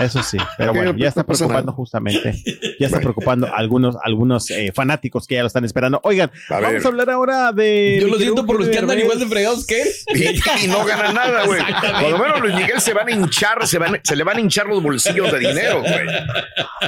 eso 0.01 0.23
sí, 0.23 0.37
pero 0.57 0.73
bueno, 0.73 0.93
no 0.93 0.99
ya 0.99 1.07
está 1.07 1.25
preocupando 1.25 1.71
justamente, 1.73 2.33
ya 2.79 2.85
está 2.87 2.99
preocupando 2.99 3.32
algunos, 3.53 3.97
algunos 4.03 4.49
eh, 4.51 4.71
fanáticos 4.73 5.27
que 5.27 5.35
ya 5.35 5.41
lo 5.41 5.47
están 5.47 5.65
esperando. 5.65 5.99
Oigan, 6.03 6.31
A 6.49 6.55
vamos 6.55 6.73
ver. 6.73 6.85
a 6.85 6.87
hablar 6.87 7.09
ahora 7.09 7.51
de. 7.51 7.97
Yo 8.01 8.07
lo 8.07 8.17
siento 8.17 8.45
por 8.45 8.59
los 8.59 8.69
que 8.69 8.77
andan 8.79 8.99
igual 8.99 9.19
de 9.19 9.25
fregados 9.27 9.65
que 9.65 9.81
él. 9.81 9.87
Y, 10.15 10.65
y 10.65 10.67
no 10.67 10.85
ganan 10.85 11.13
nada, 11.15 11.45
güey. 11.45 11.61
Por 12.01 12.11
lo 12.11 12.17
menos 12.19 12.41
Luis 12.41 12.55
Miguel 12.55 12.79
se 12.81 12.93
van 12.93 13.07
a 13.07 13.11
hinchar, 13.11 13.65
se, 13.67 13.77
van, 13.79 13.99
se 14.03 14.15
le 14.15 14.23
van 14.23 14.37
a 14.37 14.39
hinchar 14.41 14.67
los 14.67 14.81
bolsillos 14.81 15.31
de 15.31 15.39
dinero, 15.39 15.81
güey. 15.81 16.05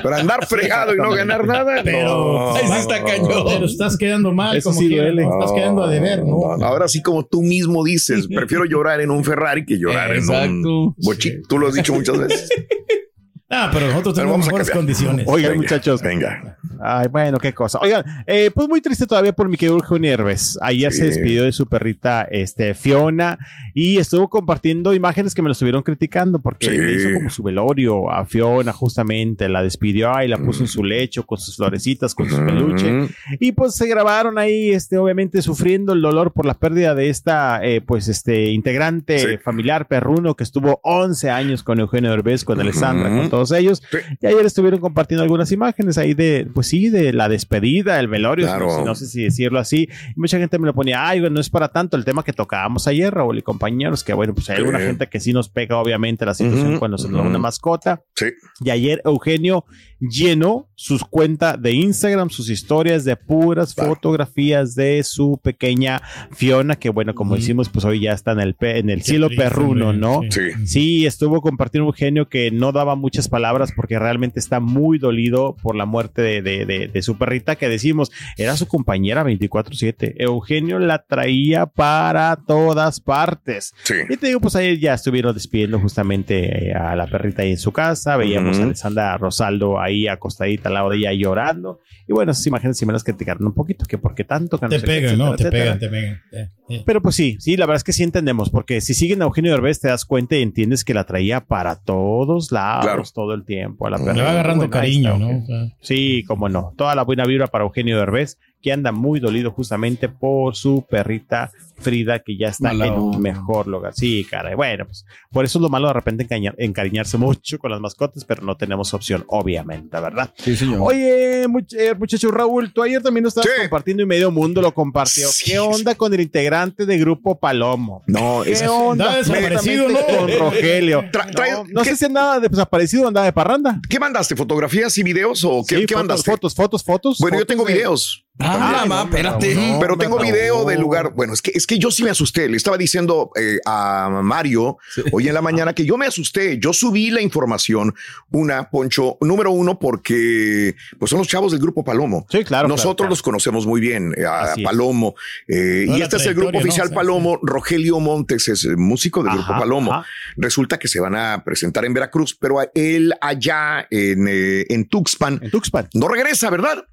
Pero 0.01 0.15
andar 0.15 0.45
fregado 0.47 0.93
y 0.93 0.97
no 0.97 1.11
ganar 1.11 1.45
nada, 1.47 1.81
Pero, 1.83 2.07
no. 2.07 2.55
Ahí 2.55 2.67
sí 2.67 2.73
está 2.79 3.03
cañón. 3.03 3.43
pero 3.47 3.65
estás 3.65 3.97
quedando 3.97 4.31
mal, 4.31 4.55
Eso 4.57 4.69
como 4.69 4.81
sí 4.81 4.87
quiera, 4.87 5.03
duele. 5.05 5.23
¿no? 5.23 5.33
Estás 5.39 5.51
quedando 5.53 5.83
a 5.83 5.89
deber, 5.89 6.19
¿no? 6.19 6.57
No, 6.57 6.65
Ahora 6.65 6.87
sí, 6.87 7.01
como 7.01 7.25
tú 7.25 7.41
mismo 7.41 7.83
dices, 7.83 8.27
prefiero 8.27 8.65
llorar 8.65 9.01
en 9.01 9.11
un 9.11 9.23
Ferrari 9.23 9.65
que 9.65 9.77
llorar 9.77 10.11
en 10.11 10.17
Exacto. 10.17 10.47
un 10.49 10.95
bochito. 10.97 11.47
Tú 11.47 11.57
lo 11.59 11.67
has 11.67 11.73
dicho 11.73 11.93
muchas 11.93 12.17
veces. 12.17 12.49
Ah, 13.47 13.69
pero 13.71 13.87
nosotros 13.87 14.15
Pero 14.15 14.27
tenemos 14.27 14.31
vamos 14.33 14.47
a 14.47 14.49
mejores 14.49 14.69
cambiar. 14.69 14.85
condiciones. 14.85 15.25
Oigan, 15.29 15.51
Venga, 15.51 15.61
muchachos. 15.63 16.01
Venga. 16.01 16.57
Ay, 16.81 17.07
bueno, 17.09 17.37
qué 17.37 17.53
cosa. 17.53 17.77
Oigan, 17.79 18.03
eh, 18.25 18.49
pues 18.53 18.67
muy 18.67 18.81
triste 18.81 19.05
todavía 19.05 19.33
por 19.33 19.47
mi 19.47 19.55
querido 19.55 19.77
Eugenio 19.77 20.09
Derbez. 20.09 20.57
Ayer 20.61 20.91
Sí. 20.91 20.99
se 20.99 21.05
despidió 21.05 21.43
de 21.43 21.51
su 21.51 21.67
perrita, 21.67 22.23
este, 22.29 22.73
Fiona, 22.73 23.37
y 23.75 23.97
estuvo 23.97 24.29
compartiendo 24.29 24.93
imágenes 24.95 25.35
que 25.35 25.41
me 25.43 25.47
lo 25.47 25.51
estuvieron 25.51 25.83
criticando 25.83 26.39
porque 26.39 26.65
Sí. 26.71 26.77
le 26.77 26.93
hizo 26.93 27.13
como 27.13 27.29
su 27.29 27.43
velorio 27.43 28.11
a 28.11 28.25
Fiona, 28.25 28.73
justamente, 28.73 29.47
la 29.47 29.61
despidió 29.61 30.11
y 30.23 30.27
la 30.27 30.37
puso 30.37 30.61
en 30.63 30.67
su 30.67 30.83
lecho 30.83 31.25
con 31.25 31.37
sus 31.37 31.55
florecitas, 31.55 32.15
con 32.15 32.27
sus 32.29 32.39
peluches. 32.39 32.91
Mm, 32.91 33.05
Y 33.39 33.51
pues 33.51 33.75
se 33.75 33.87
grabaron 33.87 34.37
ahí, 34.39 34.71
este, 34.71 34.97
obviamente 34.97 35.41
sufriendo 35.43 35.93
el 35.93 36.01
dolor 36.01 36.33
por 36.33 36.45
la 36.45 36.55
pérdida 36.55 36.95
de 36.95 37.09
esta, 37.09 37.63
eh, 37.63 37.81
pues, 37.81 38.07
este, 38.07 38.49
integrante 38.51 39.19
Sí. 39.19 39.37
familiar 39.43 39.87
perruno 39.87 40.35
que 40.35 40.43
estuvo 40.43 40.79
11 40.83 41.29
años 41.29 41.61
con 41.63 41.79
Eugenio 41.79 42.09
Derbez, 42.09 42.43
con 42.43 42.59
Alessandra, 42.59 43.09
con 43.09 43.29
todos 43.35 43.51
ellos. 43.51 43.81
Sí. 43.91 43.97
Y 44.21 44.27
ayer 44.27 44.45
estuvieron 44.45 44.79
compartiendo 44.79 45.23
algunas 45.23 45.51
imágenes 45.51 45.97
ahí 45.97 46.13
de, 46.13 46.47
pues 46.53 46.67
sí, 46.67 46.89
de 46.89 47.13
la 47.13 47.27
despedida, 47.29 47.99
el 47.99 48.07
velorio, 48.07 48.45
Claro. 48.47 48.65
no, 48.67 48.77
sé- 48.79 48.85
no 48.85 48.95
sé 48.95 49.05
si 49.07 49.23
decirlo 49.23 49.59
así. 49.59 49.89
Y 50.15 50.19
mucha 50.19 50.37
gente 50.37 50.57
me 50.59 50.65
lo 50.67 50.73
ponía, 50.73 51.07
ay, 51.07 51.19
bueno, 51.19 51.35
no 51.35 51.41
es 51.41 51.49
para 51.49 51.67
tanto 51.69 51.97
el 51.97 52.05
tema 52.05 52.23
que 52.23 52.33
tocábamos 52.33 52.87
ayer, 52.87 53.13
Raúl 53.13 53.37
y 53.37 53.41
compañeros, 53.41 54.03
que 54.03 54.13
bueno, 54.13 54.33
pues 54.33 54.49
hay 54.49 54.55
Sí. 54.57 54.61
alguna 54.61 54.79
gente 54.79 55.07
que 55.07 55.19
sí 55.19 55.33
nos 55.33 55.49
pega, 55.49 55.77
obviamente, 55.77 56.25
la 56.25 56.33
situación 56.33 56.79
cuando 56.79 56.97
se 56.97 57.05
nos 57.07 57.13
da 57.15 57.19
ujú. 57.21 57.29
una 57.29 57.39
mascota. 57.39 58.01
Sí. 58.15 58.27
Y 58.63 58.69
ayer 58.69 59.01
Eugenio 59.05 59.65
llenó 59.99 60.69
sus 60.75 61.03
cuentas 61.03 61.61
de 61.61 61.71
Instagram, 61.71 62.29
sus 62.29 62.49
historias 62.49 63.05
de 63.05 63.15
puras 63.15 63.73
Claro. 63.73 63.95
fotografías 63.95 64.75
de 64.75 65.03
su 65.03 65.39
pequeña 65.43 66.01
Fiona, 66.31 66.75
que 66.75 66.89
bueno, 66.89 67.15
como 67.15 67.35
decimos, 67.35 67.69
pues 67.69 67.85
hoy 67.85 68.01
ya 68.01 68.11
está 68.13 68.31
en 68.33 68.39
el, 68.41 68.55
pe- 68.55 68.79
en 68.79 68.89
el 68.89 68.99
Qué 68.99 69.03
cielo 69.05 69.27
triste, 69.27 69.43
perruno, 69.45 69.93
¿no? 69.93 70.21
sí. 70.29 70.39
Sí. 70.65 70.67
Sí, 70.67 71.05
estuvo 71.05 71.41
compartiendo 71.41 71.87
Eugenio 71.87 72.27
que 72.29 72.51
no 72.51 72.71
daba 72.71 72.95
muchas 72.95 73.24
palabras 73.29 73.71
porque 73.75 73.99
realmente 73.99 74.39
está 74.39 74.59
muy 74.59 74.97
dolido 74.99 75.55
por 75.61 75.75
la 75.75 75.85
muerte 75.85 76.21
de, 76.21 76.41
de- 76.41 76.65
de- 76.65 76.87
de 76.87 77.01
su 77.01 77.17
perrita 77.17 77.55
que 77.55 77.69
decimos 77.69 78.11
era 78.37 78.55
su 78.57 78.67
compañera 78.67 79.23
24/7. 79.23 80.15
Eugenio 80.17 80.79
la 80.79 81.03
traía 81.05 81.65
para 81.65 82.35
todas 82.47 82.99
partes. 82.99 83.73
Sí. 83.83 83.95
Y 84.09 84.17
te 84.17 84.27
digo, 84.27 84.39
pues 84.41 84.55
ahí 84.55 84.79
ya 84.79 84.93
estuvieron 84.93 85.33
despidiendo 85.33 85.79
justamente 85.79 86.69
eh, 86.69 86.73
a 86.73 86.95
la 86.95 87.07
perrita 87.07 87.41
ahí 87.43 87.51
en 87.51 87.57
su 87.57 87.71
casa. 87.71 88.17
Veíamos 88.17 88.59
a 88.59 88.63
Alessandra 88.63 89.17
Rosaldo 89.17 89.79
ahí 89.79 90.07
acostadita 90.07 90.69
al 90.69 90.75
lado 90.75 90.89
de 90.89 90.97
ella 90.97 91.13
llorando. 91.13 91.79
Y 92.07 92.13
bueno, 92.13 92.31
esas 92.31 92.45
imágenes 92.47 92.77
sí 92.77 92.85
me 92.85 92.93
las 92.93 93.03
criticaron 93.03 93.45
un 93.47 93.53
poquito, 93.53 93.85
que 93.85 93.97
por 93.97 94.13
qué 94.13 94.23
tanto, 94.23 94.59
que 94.59 94.65
no 94.67 94.69
Te 94.69 94.79
pegan, 94.79 95.17
¿no? 95.17 95.35
Te 95.35 95.43
etcétera, 95.43 95.63
pegan, 95.63 95.79
te 95.79 95.89
pegan. 95.89 96.21
Eh, 96.31 96.49
eh. 96.69 96.83
Pero 96.85 97.01
pues 97.01 97.15
sí, 97.15 97.37
sí, 97.39 97.57
la 97.57 97.65
verdad 97.65 97.77
es 97.77 97.83
que 97.83 97.93
sí 97.93 98.03
entendemos, 98.03 98.51
porque 98.51 98.79
si 98.81 98.93
siguen 98.93 99.21
a 99.21 99.25
Eugenio 99.25 99.51
Derbez 99.51 99.79
te 99.79 99.87
das 99.87 100.05
cuenta 100.05 100.35
y 100.35 100.43
entiendes 100.43 100.83
que 100.83 100.93
la 100.93 101.05
traía 101.05 101.41
para 101.45 101.81
todos 101.81 102.51
lados 102.51 102.85
Claro. 102.85 103.03
Todo 103.15 103.33
el 103.33 103.45
tiempo 103.45 103.87
a 103.87 103.89
la 103.89 103.97
Le 103.97 104.21
va 104.21 104.31
agarrando 104.31 104.69
cariño, 104.69 105.17
¿no? 105.17 105.43
Sí, 105.79 106.23
cómo 106.27 106.49
no. 106.49 106.73
Toda 106.75 106.93
la 106.93 107.03
buena 107.03 107.25
vibra 107.25 107.47
para 107.47 107.63
Eugenio 107.63 107.97
Derbez, 107.97 108.37
que 108.65 108.71
anda 108.71 108.91
muy 108.91 109.19
dolido 109.19 109.51
justamente 109.51 110.09
por 110.09 110.55
su 110.55 110.83
perrita 110.89 111.51
Frida, 111.77 112.17
que 112.19 112.35
ya 112.35 112.47
está 112.47 112.69
Mala 112.69 112.87
en 112.87 112.93
un 112.93 113.21
mejor 113.21 113.67
lugar. 113.67 113.93
Sí, 113.93 114.25
caray. 114.27 114.55
Bueno, 114.55 114.85
pues 114.85 115.05
por 115.29 115.45
eso 115.45 115.59
es 115.59 115.61
lo 115.61 115.69
malo 115.69 115.87
de 115.87 115.93
repente 115.93 116.25
encariñarse 116.57 117.17
mucho 117.19 117.59
con 117.59 117.69
las 117.69 117.79
mascotas, 117.79 118.23
pero 118.25 118.41
no 118.41 118.55
tenemos 118.57 118.91
opción, 118.95 119.23
obviamente, 119.27 119.99
¿verdad? 119.99 120.33
Sí, 120.37 120.55
señor. 120.55 120.79
Oye, 120.81 121.45
much- 121.47 121.75
eh, 121.77 121.93
muchacho 121.93 122.31
Raúl, 122.31 122.73
tú 122.73 122.81
ayer 122.81 123.03
también 123.03 123.23
lo 123.23 123.27
estabas 123.27 123.49
Sí. 123.53 123.61
compartiendo 123.61 124.01
y 124.01 124.05
medio 124.07 124.31
mundo 124.31 124.61
lo 124.63 124.73
compartió. 124.73 125.27
Sí. 125.27 125.51
¿Qué 125.51 125.59
onda 125.59 125.93
con 125.93 126.11
el 126.13 126.21
integrante 126.21 126.87
de 126.87 126.97
Grupo 126.97 127.37
Palomo? 127.39 128.01
No, 128.07 128.41
¿Qué 128.43 128.53
es- 128.53 128.63
onda 128.67 129.17
desaparecido, 129.17 129.89
¿no? 129.89 129.99
con 130.07 130.39
Rogelio? 130.39 131.03
Tra- 131.11 131.29
no 131.55 131.65
no 131.71 131.83
¿qué- 131.83 131.89
sé 131.91 131.97
si 131.97 132.05
andaba 132.05 132.39
de- 132.39 132.47
desaparecido 132.49 133.03
o 133.03 133.07
andaba 133.09 133.25
de 133.27 133.33
parranda. 133.33 133.79
¿Qué 133.87 133.99
mandaste? 133.99 134.35
¿Fotografías 134.35 134.97
y 134.97 135.03
videos 135.03 135.43
o 135.43 135.63
qué, 135.67 135.75
Sí, 135.75 135.85
qué 135.85 135.93
fotos, 135.93 135.97
mandaste? 136.07 136.31
fotos, 136.31 136.55
fotos, 136.55 136.83
fotos. 136.83 137.17
Bueno, 137.19 137.35
yo 137.35 137.41
fotos 137.41 137.47
tengo 137.53 137.65
de- 137.65 137.73
videos. 137.73 138.24
Ah, 138.37 138.83
ma, 138.87 139.03
espérate. 139.03 139.55
no, 139.55 139.79
Pero 139.79 139.97
tengo 139.97 140.19
video 140.19 140.65
del 140.65 140.81
lugar. 140.81 141.13
Bueno, 141.15 141.33
es 141.33 141.41
que 141.41 141.51
es 141.55 141.65
que 141.65 141.79
yo 141.79 141.89
sí 141.89 142.03
me 142.03 142.09
asusté. 142.09 142.49
Le 142.49 142.57
estaba 142.57 142.77
diciendo 142.77 143.31
eh, 143.35 143.59
a 143.65 144.09
Mario 144.23 144.77
hoy 145.13 145.27
en 145.29 145.33
la 145.33 145.41
mañana 145.41 145.73
que 145.73 145.85
yo 145.85 145.95
me 145.97 146.05
asusté. 146.05 146.59
Yo 146.59 146.73
subí 146.73 147.11
la 147.11 147.21
información, 147.21 147.93
una, 148.31 148.69
Poncho, 148.69 149.17
número 149.21 149.51
uno, 149.51 149.79
porque 149.79 150.75
pues 150.99 151.09
son 151.09 151.19
los 151.19 151.27
chavos 151.29 151.53
del 151.53 151.61
grupo 151.61 151.83
Palomo. 151.85 152.25
Sí, 152.29 152.43
claro. 152.43 152.67
Nosotros 152.67 152.95
claro, 153.05 153.09
los 153.11 153.21
conocemos 153.21 153.65
muy 153.65 153.79
bien, 153.79 154.13
eh, 154.17 154.25
a 154.25 154.51
Así. 154.51 154.63
Palomo. 154.63 155.15
eh, 155.47 155.85
y 155.87 156.01
este 156.01 156.17
es 156.17 156.25
el 156.25 156.33
grupo 156.35 156.57
oficial 156.57 156.89
Sí, 156.89 156.93
Palomo. 156.93 157.39
Rogelio 157.41 157.99
Montes 158.01 158.49
es 158.49 158.67
músico 158.75 159.23
del 159.23 159.33
grupo 159.33 159.53
Palomo. 159.53 159.93
ajá. 159.93 160.05
Resulta 160.35 160.77
que 160.77 160.89
se 160.89 160.99
van 160.99 161.15
a 161.15 161.41
presentar 161.45 161.85
en 161.85 161.93
Veracruz, 161.93 162.35
pero 162.39 162.59
a 162.59 162.67
él 162.75 163.13
allá 163.21 163.87
en, 163.89 164.27
eh, 164.27 164.65
en 164.69 164.89
Tuxpan 164.89 165.39
En 165.41 165.51
Tuxpan. 165.51 165.87
no 165.93 166.07
regresa, 166.09 166.49
¿verdad? 166.49 166.83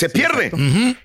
Se 0.00 0.08
pierde. 0.08 0.50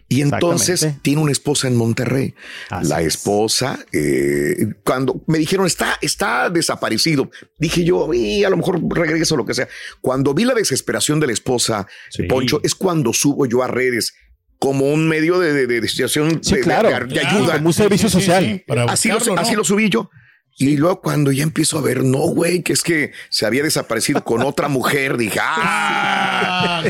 Y 0.07 0.21
entonces 0.21 0.87
tiene 1.01 1.21
una 1.21 1.31
esposa 1.31 1.67
en 1.67 1.75
Monterrey. 1.75 2.33
Así 2.69 2.89
la 2.89 3.01
es. 3.01 3.07
esposa, 3.15 3.79
eh, 3.91 4.55
cuando 4.83 5.21
me 5.27 5.37
dijeron 5.37 5.65
está, 5.65 5.97
está 6.01 6.49
desaparecido, 6.49 7.29
dije 7.59 7.83
yo, 7.83 8.13
y 8.13 8.43
a 8.43 8.49
lo 8.49 8.57
mejor 8.57 8.79
regreso 8.89 9.35
o 9.35 9.37
lo 9.37 9.45
que 9.45 9.53
sea. 9.53 9.67
Cuando 10.01 10.33
vi 10.33 10.45
la 10.45 10.53
desesperación 10.53 11.19
de 11.19 11.27
la 11.27 11.33
esposa, 11.33 11.87
Sí. 12.09 12.23
Poncho, 12.23 12.59
es 12.63 12.75
cuando 12.75 13.13
subo 13.13 13.45
yo 13.45 13.63
a 13.63 13.67
redes 13.67 14.13
como 14.59 14.91
un 14.91 15.07
medio 15.07 15.37
de, 15.39 15.51
de, 15.53 15.67
de- 15.67 15.81
de 15.81 15.87
situación 15.89 16.39
Sí, 16.41 16.51
de, 16.51 16.57
de- 16.59 16.63
claro. 16.63 16.89
de- 16.89 16.99
de 17.13 17.19
Claro, 17.19 17.37
ayuda. 17.37 17.53
como 17.55 17.67
un 17.67 17.73
servicio 17.73 18.09
social. 18.09 18.63
para 18.65 18.85
Así 18.85 19.09
lo, 19.09 19.17
así 19.37 19.55
lo 19.55 19.63
subí 19.63 19.89
yo. 19.89 20.09
Y 20.57 20.77
luego 20.77 21.01
cuando 21.01 21.31
ya 21.31 21.43
empiezo 21.43 21.77
a 21.77 21.81
ver, 21.81 22.03
no, 22.03 22.19
güey, 22.19 22.63
que 22.63 22.73
es 22.73 22.81
que 22.81 23.11
se 23.29 23.45
había 23.45 23.63
desaparecido 23.63 24.23
con 24.23 24.41
otra 24.41 24.69
mujer, 24.69 25.17
dije, 25.17 25.39
ah, 25.41 26.45
Ah, 26.47 26.83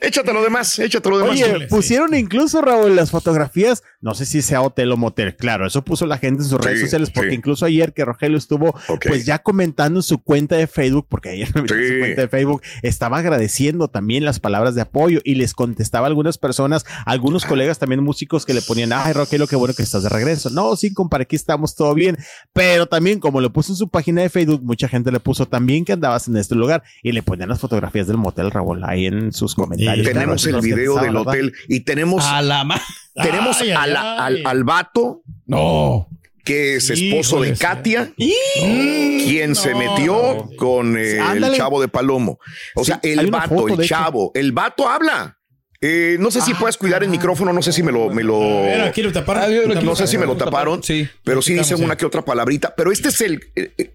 échate 0.00 0.32
lo 0.32 0.42
demás, 0.42 0.78
échate 0.78 1.08
lo 1.08 1.18
demás. 1.18 1.32
Oye, 1.32 1.44
sí. 1.44 1.66
pusieron 1.68 2.14
incluso, 2.14 2.60
Raúl, 2.62 2.96
las 2.96 3.10
fotografías, 3.10 3.82
no 4.00 4.14
sé 4.14 4.26
si 4.26 4.42
sea 4.42 4.62
hotel 4.62 4.92
o 4.92 4.96
motel, 4.96 5.36
claro, 5.36 5.66
eso 5.66 5.84
puso 5.84 6.06
la 6.06 6.18
gente 6.18 6.42
en 6.42 6.48
sus 6.48 6.60
redes 6.60 6.80
sociales, 6.80 7.10
porque 7.10 7.30
sí. 7.30 7.36
incluso 7.36 7.64
ayer 7.64 7.92
que 7.92 8.04
Rogelio 8.04 8.38
estuvo, 8.38 8.74
pues 9.06 9.24
ya 9.24 9.40
comentando 9.40 10.00
en 10.00 10.02
su 10.02 10.22
cuenta 10.22 10.56
de 10.56 10.66
Facebook, 10.66 11.06
porque 11.08 11.30
ayer 11.30 11.48
me 11.54 11.62
metí 11.62 11.74
en 11.74 11.88
su 11.88 11.98
cuenta 11.98 12.22
de 12.22 12.28
Facebook, 12.28 12.62
estaba 12.82 13.18
agradeciendo 13.18 13.88
también 13.88 14.24
las 14.24 14.40
palabras 14.40 14.74
de 14.74 14.82
apoyo 14.82 15.20
y 15.24 15.34
les 15.34 15.54
contestaba 15.54 16.06
a 16.06 16.08
algunas 16.08 16.38
personas, 16.38 16.84
algunos 17.06 17.44
colegas 17.44 17.78
también 17.78 18.02
músicos 18.02 18.46
que 18.46 18.54
le 18.54 18.62
ponían, 18.62 18.92
ay, 18.92 19.12
Rogelio, 19.12 19.46
qué 19.46 19.56
bueno 19.56 19.74
que 19.74 19.82
estás 19.82 20.02
de 20.02 20.08
regreso. 20.08 20.50
No, 20.50 20.76
sí, 20.76 20.92
compadre, 20.92 21.22
aquí 21.22 21.36
estamos 21.36 21.74
todo 21.74 21.94
bien, 21.94 22.18
pero 22.52 22.86
también 22.94 23.20
como 23.20 23.40
lo 23.40 23.52
puso 23.52 23.72
en 23.72 23.76
su 23.76 23.88
página 23.88 24.22
de 24.22 24.30
Facebook, 24.30 24.62
mucha 24.64 24.88
gente 24.88 25.12
le 25.12 25.20
puso 25.20 25.46
también 25.46 25.84
que 25.84 25.92
andabas 25.92 26.28
en 26.28 26.36
este 26.36 26.54
lugar 26.54 26.82
y 27.02 27.12
le 27.12 27.22
ponían 27.22 27.48
las 27.48 27.60
fotografías 27.60 28.06
del 28.06 28.16
motel, 28.16 28.50
Raúl, 28.50 28.82
ahí 28.84 29.06
en 29.06 29.32
sus 29.32 29.54
comentarios. 29.54 30.06
tenemos 30.06 30.42
Claro, 30.42 30.58
el 30.58 30.64
video 30.64 30.96
del 31.00 31.16
hotel 31.16 31.52
y 31.68 31.80
tenemos, 31.80 32.24
A 32.24 32.40
la 32.42 32.64
ma- 32.64 32.80
tenemos 33.14 33.60
Ay, 33.60 33.70
ay, 33.70 33.76
a 33.76 33.86
la- 33.86 34.24
ay. 34.26 34.40
al, 34.40 34.46
al 34.46 34.64
vato 34.64 35.22
No. 35.46 36.08
que 36.44 36.76
es 36.76 36.90
esposo 36.90 37.36
Híjole, 37.36 37.50
de. 37.52 37.56
Katia, 37.56 38.12
quien 38.16 39.54
se 39.54 39.70
no. 39.72 39.78
metió 39.78 40.48
con 40.56 40.96
eh, 40.96 41.14
el 41.16 41.20
Ándale. 41.20 41.56
chavo 41.56 41.80
de 41.80 41.88
Palomo. 41.88 42.38
O 42.74 42.80
Sí, 42.84 42.86
sea, 42.92 43.00
el 43.02 43.30
vato, 43.30 43.54
foto, 43.56 43.80
el 43.80 43.88
chavo, 43.88 44.30
el 44.34 44.52
vato 44.52 44.88
habla. 44.88 45.38
Eh, 45.86 46.16
no 46.18 46.30
sé 46.30 46.40
si 46.40 46.52
Ah, 46.52 46.56
puedes 46.58 46.78
cuidar 46.78 47.02
el 47.02 47.10
micrófono, 47.10 47.52
no 47.52 47.60
sé 47.60 47.70
si 47.72 47.82
me 47.82 47.92
lo, 47.92 48.08
me 48.08 48.22
lo, 48.22 48.62
ver, 48.62 48.80
aquí 48.82 49.02
lo 49.02 49.12
taparon. 49.12 49.42
Ah, 49.42 49.48
lo 49.48 49.82
no 49.82 49.94
sé 49.96 50.06
si 50.06 50.16
me 50.16 50.24
lo 50.24 50.34
taparon, 50.36 50.82
Sí. 50.82 51.06
pero 51.24 51.42
sí 51.42 51.52
Quitamos, 51.52 51.68
dice 51.68 51.76
sí. 51.78 51.84
una 51.84 51.96
que 51.96 52.06
otra 52.06 52.22
palabrita. 52.24 52.74
Pero 52.74 52.90
este 52.90 53.08
es 53.08 53.20
el, 53.20 53.42
eh, 53.54 53.72
eh, 53.76 53.94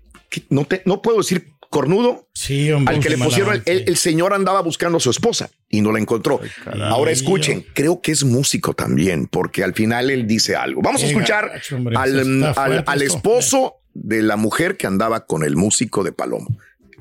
no 0.50 0.66
te, 0.66 0.84
no 0.86 1.02
puedo 1.02 1.18
decir 1.18 1.54
cornudo, 1.72 2.28
Sí, 2.34 2.72
hombre. 2.72 2.96
al 2.96 3.02
que 3.02 3.10
le 3.10 3.18
pusieron, 3.18 3.54
el, 3.54 3.60
onda, 3.60 3.72
el- 3.72 3.84
el 3.88 3.98
señor 3.98 4.34
andaba 4.34 4.62
buscando 4.62 4.98
a 4.98 5.02
su 5.02 5.10
esposa 5.12 5.50
y 5.70 5.82
no 5.82 5.92
la 5.92 6.00
encontró. 6.00 6.40
Ahora 6.84 7.12
escuchen, 7.12 7.66
creo 7.74 8.02
que 8.02 8.12
es 8.12 8.24
músico 8.24 8.74
también, 8.74 9.28
porque 9.28 9.64
al 9.64 9.74
final 9.74 10.10
él 10.12 10.28
dice 10.28 10.56
algo. 10.56 10.82
Vamos 10.84 11.02
a 11.04 11.08
escuchar 11.08 11.50
gacho, 11.50 11.76
hombre, 11.76 11.96
al, 11.98 12.44
al- 12.56 12.84
al 12.86 13.02
esposo 13.02 13.76
de 13.94 14.22
la 14.22 14.36
mujer 14.36 14.78
que 14.78 14.88
andaba 14.88 15.26
con 15.26 15.44
el 15.44 15.56
músico 15.56 16.04
de 16.04 16.12
Palomo. 16.12 16.48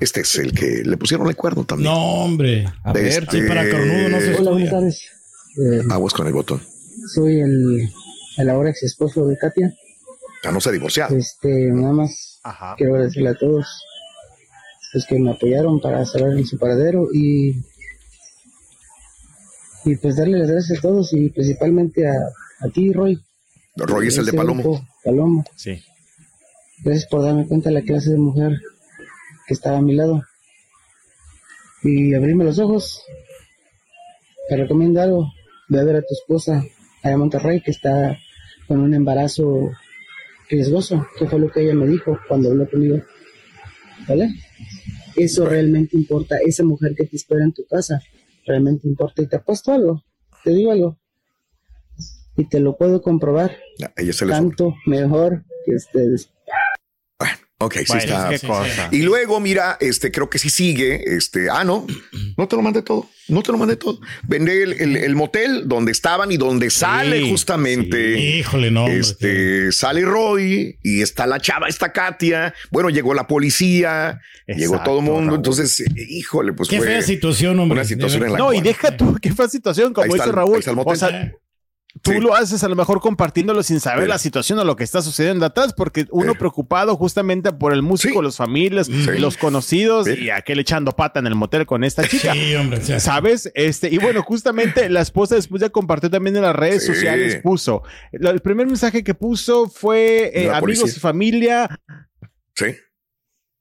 Este 0.01 0.21
es 0.21 0.35
el 0.37 0.53
que 0.53 0.83
le 0.85 0.97
pusieron 0.97 1.29
el 1.29 1.37
cuerno 1.37 1.65
también. 1.65 1.91
No, 1.93 1.99
hombre. 2.25 2.67
A 2.85 2.93
ver. 2.93 3.07
Este, 3.07 3.41
Sí, 3.43 3.49
para 3.49 3.69
cornudo 3.69 4.09
no 4.09 4.21
se 4.21 4.35
Hola, 4.37 4.51
buenas 4.53 4.71
tardes. 4.71 5.03
Eh, 5.57 5.83
Aguas 5.91 6.13
con 6.15 6.27
el 6.27 6.33
botón. 6.33 6.63
soy 7.15 7.41
el, 7.41 7.89
el 8.37 8.49
ahora 8.51 8.71
ex 8.71 8.83
esposo 8.85 9.27
de 9.27 9.37
Katia. 9.37 9.73
Ya 10.45 10.53
no 10.53 10.61
se 10.61 10.69
ha 10.69 10.73
divorciado. 10.73 11.17
Este, 11.17 11.49
nada 11.73 11.93
más 11.93 12.39
Ajá. 12.45 12.75
quiero 12.79 12.95
agradecerle 12.95 13.31
a 13.31 13.35
todos 13.35 13.67
los 14.95 15.05
que 15.07 15.19
me 15.19 15.33
apoyaron 15.33 15.81
para 15.81 16.05
saber 16.07 16.39
en 16.39 16.47
su 16.47 16.59
paradero 16.59 17.09
y 17.13 17.57
y 19.85 19.97
pues 19.97 20.17
darle 20.17 20.39
las 20.39 20.51
gracias 20.51 20.79
a 20.79 20.83
todos 20.83 21.13
y 21.13 21.31
principalmente 21.31 22.07
a, 22.07 22.13
a 22.61 22.69
ti, 22.69 22.93
Roy. 22.93 23.21
Roy 23.77 24.09
es 24.09 24.19
el 24.19 24.27
de 24.27 24.33
Palomo. 24.33 24.63
grupo, 24.63 24.87
Palomo. 25.05 25.45
Sí. 25.57 25.83
Gracias 26.85 27.07
por 27.11 27.23
darme 27.25 27.47
cuenta 27.47 27.71
de 27.71 27.75
la 27.77 27.83
clase 27.83 28.11
de 28.11 28.19
mujer 28.19 28.53
que 29.49 29.55
estaba 29.55 29.79
a 29.79 29.83
mi 29.83 29.95
lado. 29.95 30.23
Y 31.83 32.15
abrirme 32.15 32.45
los 32.45 32.59
ojos. 32.59 33.03
Te 34.49 34.57
recomiendo 34.57 35.01
algo. 35.01 35.33
Ve 35.69 35.81
a 35.81 35.85
ver 35.85 35.97
a 35.97 36.03
tu 36.03 36.15
esposa 36.15 36.63
allá 37.03 37.15
en 37.15 37.19
Monterrey 37.19 37.63
que 37.63 37.71
está 37.71 38.17
con 38.67 38.81
un 38.81 38.95
embarazo 38.95 39.71
riesgoso. 40.51 41.07
Que 41.19 41.27
fue 41.27 41.39
lo 41.39 41.51
que 41.51 41.63
ella 41.63 41.75
me 41.75 41.87
dijo 41.87 42.19
cuando 42.29 42.51
habló 42.51 42.69
conmigo. 42.69 43.03
¿Vale? 44.07 44.29
Eso 45.17 45.47
realmente 45.47 45.97
importa. 45.97 46.37
Esa 46.45 46.63
mujer 46.63 46.95
que 46.95 47.07
te 47.07 47.17
espera 47.17 47.43
en 47.43 47.53
tu 47.53 47.65
casa 47.65 48.03
realmente 48.47 48.87
importa. 48.87 49.23
Y 49.23 49.29
te 49.29 49.37
apuesto 49.37 49.73
algo. 49.73 50.05
Te 50.45 50.51
digo 50.51 50.73
algo. 50.73 50.99
Y 52.37 52.45
te 52.49 52.61
lo 52.61 52.77
puedo 52.77 53.01
comprobar. 53.01 53.57
Ya, 53.79 53.93
Ella 53.97 54.13
se 54.13 54.27
Tanto 54.27 54.75
mejor 54.87 55.45
que 55.65 55.75
ustedes. 55.75 56.31
Ok, 57.61 57.75
sí 57.85 57.97
está. 57.99 58.29
qué 58.31 58.39
cosa. 58.47 58.89
Y 58.93 59.03
luego, 59.03 59.41
mira, 59.41 59.77
este, 59.81 60.13
creo 60.13 60.31
que 60.31 60.39
sí 60.39 60.49
sigue. 60.49 61.03
Este, 61.17 61.51
ah, 61.51 61.65
no, 61.65 61.87
no 62.37 62.47
te 62.47 62.55
lo 62.55 62.63
mandé 62.63 62.83
todo. 62.83 63.09
No 63.27 63.43
te 63.43 63.51
lo 63.51 63.59
mandé 63.59 63.75
todo. 63.77 63.99
Vendé 64.29 64.63
el, 64.63 64.73
el- 64.81 64.97
el 64.97 65.15
motel 65.17 65.67
donde 65.69 65.91
estaban 65.93 66.31
y 66.31 66.37
donde 66.37 66.71
sale 66.71 67.21
Sí, 67.21 67.29
justamente. 67.31 68.17
Híjole, 68.19 68.71
no. 68.71 68.85
hombre, 68.85 69.01
Este 69.01 69.73
sale 69.73 70.03
Roy 70.05 70.79
y 70.85 71.03
está 71.03 71.27
la 71.27 71.41
chava, 71.41 71.67
está 71.69 71.93
Katia. 71.93 72.55
Bueno, 72.71 72.91
llegó 72.91 73.13
la 73.13 73.27
policía, 73.27 74.21
llegó 74.47 74.81
todo 74.85 75.01
el 75.01 75.05
mundo. 75.05 75.31
Raúl. 75.33 75.37
Entonces, 75.39 75.83
híjole, 75.97 76.53
pues 76.53 76.69
Qué 76.69 76.79
fue 76.79 76.87
fea 76.87 77.03
situación, 77.03 77.59
hombre. 77.59 77.81
una 77.81 77.85
situación 77.89 78.23
en 78.25 78.33
la 78.33 78.39
No, 78.39 78.53
y 78.53 78.61
deja 78.61 78.97
tú, 78.97 79.17
qué 79.21 79.33
fue 79.33 79.49
situación, 79.49 79.93
como 79.93 80.05
Ahí 80.05 80.11
está 80.11 80.23
dice 80.25 80.31
el- 80.31 80.37
Raúl. 80.37 80.55
ahí 80.55 80.59
está 80.61 80.71
el 80.71 80.77
motel. 80.77 80.93
o 80.93 80.97
sea, 80.97 81.33
tú 82.03 82.13
Sí. 82.13 82.21
lo 82.21 82.35
haces 82.35 82.63
a 82.63 82.69
lo 82.69 82.77
mejor 82.77 83.01
compartiéndolo 83.01 83.63
sin 83.63 83.81
saber 83.81 84.05
Sí. 84.05 84.09
la 84.09 84.19
situación 84.19 84.59
o 84.59 84.65
lo 84.65 84.77
que 84.77 84.85
está 84.85 85.03
sucediendo 85.03 85.45
atrás, 85.47 85.73
porque 85.75 86.07
uno 86.11 86.33
Sí. 86.33 86.39
preocupado 86.39 86.97
justamente 86.97 87.51
por 87.53 87.73
el 87.73 87.83
músico, 87.83 88.21
Sí. 88.21 88.23
los 88.23 88.37
familias, 88.37 88.89
los 88.89 89.37
conocidos 89.37 90.07
Sí. 90.07 90.15
y 90.25 90.31
aquel 90.31 90.61
echando 90.61 90.93
pata 90.93 91.19
en 91.19 91.27
el 91.27 91.35
motel 91.35 91.67
con 91.67 91.83
esta 91.85 92.07
chica. 92.07 92.33
Sí, 92.35 92.55
hombre. 92.55 92.81
¿Sabes? 93.01 93.51
Este, 93.55 93.89
y 93.93 93.99
bueno, 93.99 94.23
justamente 94.23 94.89
la 94.91 95.01
esposa 95.01 95.35
después 95.35 95.61
ya 95.61 95.71
compartió 95.71 96.09
también 96.11 96.37
en 96.37 96.43
las 96.43 96.55
redes 96.55 96.83
Sí. 96.87 96.95
sociales, 96.95 97.37
puso. 97.43 97.83
El 98.13 98.41
primer 98.41 98.67
mensaje 98.67 99.03
que 99.03 99.15
puso 99.15 99.69
fue 99.69 100.31
eh, 100.35 100.51
amigos 100.51 100.61
policía. 100.61 100.87
y 100.97 101.01
familia. 101.01 101.81
Sí, 102.55 102.67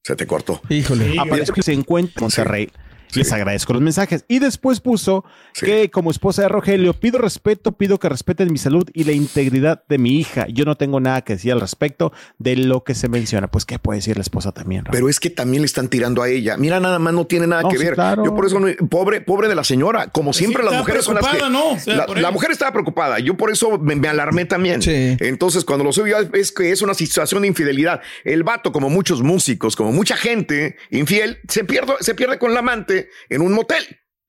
se 0.03 0.15
te 0.15 0.27
cortó. 0.27 0.61
Híjole. 0.69 1.11
Sí, 1.13 1.17
Aparece 1.17 1.53
que 1.53 1.63
se 1.63 1.73
encuentra 1.73 2.13
en 2.19 2.23
Monterrey. 2.23 2.69
Sí. 3.09 3.19
Les 3.19 3.31
agradezco 3.31 3.73
los 3.73 3.81
mensajes. 3.81 4.25
Y 4.27 4.39
después 4.39 4.79
puso 4.79 5.23
Sí. 5.53 5.65
que 5.65 5.89
como 5.91 6.11
esposa 6.11 6.41
de 6.43 6.49
Rogelio, 6.49 6.93
pido 6.93 7.19
respeto, 7.19 7.71
pido 7.71 7.99
que 7.99 8.09
respeten 8.09 8.51
mi 8.51 8.57
salud 8.57 8.87
y 8.93 9.03
la 9.05 9.11
integridad 9.13 9.83
de 9.87 9.97
mi 9.97 10.19
hija. 10.19 10.45
Yo 10.49 10.65
no 10.65 10.75
tengo 10.75 10.99
nada 10.99 11.21
que 11.23 11.33
decir 11.33 11.51
al 11.51 11.61
respecto 11.61 12.11
de 12.37 12.55
lo 12.57 12.83
que 12.83 12.95
se 12.95 13.09
menciona. 13.09 13.47
Pues, 13.47 13.65
¿qué 13.65 13.79
puede 13.79 13.99
decir 13.99 14.17
la 14.17 14.21
esposa 14.21 14.51
también? 14.51 14.85
Raúl? 14.85 14.91
Pero 14.93 15.09
es 15.09 15.19
que 15.19 15.29
también 15.29 15.61
le 15.61 15.65
están 15.67 15.87
tirando 15.87 16.21
a 16.21 16.29
ella. 16.29 16.57
Mira, 16.57 16.79
nada 16.79 16.99
más 16.99 17.13
no 17.13 17.25
tiene 17.25 17.47
nada 17.47 17.61
No, 17.63 17.69
que 17.69 17.77
sí, 17.77 17.83
ver. 17.85 17.93
claro. 17.95 18.25
Yo 18.25 18.35
por 18.35 18.45
eso, 18.45 18.59
no- 18.59 18.67
pobre, 18.89 19.21
pobre 19.21 19.47
de 19.47 19.55
la 19.55 19.63
señora. 19.63 20.07
Como 20.07 20.33
siempre, 20.33 20.63
las 20.63 20.73
mujeres 20.73 21.05
son 21.05 21.15
las 21.15 21.27
que. 21.27 21.37
¿no? 21.49 21.71
O 21.71 21.79
sea, 21.79 21.95
la, 21.95 22.07
la 22.21 22.31
mujer 22.31 22.51
estaba 22.51 22.71
preocupada. 22.71 23.19
Yo 23.19 23.37
por 23.37 23.51
eso 23.51 23.77
me, 23.77 23.95
me 23.95 24.07
alarmé 24.07 24.45
también. 24.45 24.81
Sí. 24.81 25.15
Entonces, 25.19 25.63
cuando 25.65 25.83
lo 25.85 25.93
subió, 25.93 26.17
es 26.33 26.51
que 26.51 26.71
es 26.71 26.81
una 26.81 26.93
situación 26.93 27.41
de 27.41 27.47
infidelidad. 27.47 28.01
El 28.23 28.43
vato, 28.43 28.71
como 28.71 28.89
muchos 28.89 29.21
músicos, 29.21 29.75
como 29.75 29.91
mucha 29.91 30.17
gente 30.17 30.75
infiel, 30.89 31.39
se 31.47 31.63
pierde, 31.63 31.93
se 32.01 32.15
pierde 32.15 32.37
con 32.39 32.53
la 32.53 32.59
amante 32.59 32.96
en 33.29 33.41
un 33.41 33.53
motel. 33.53 33.85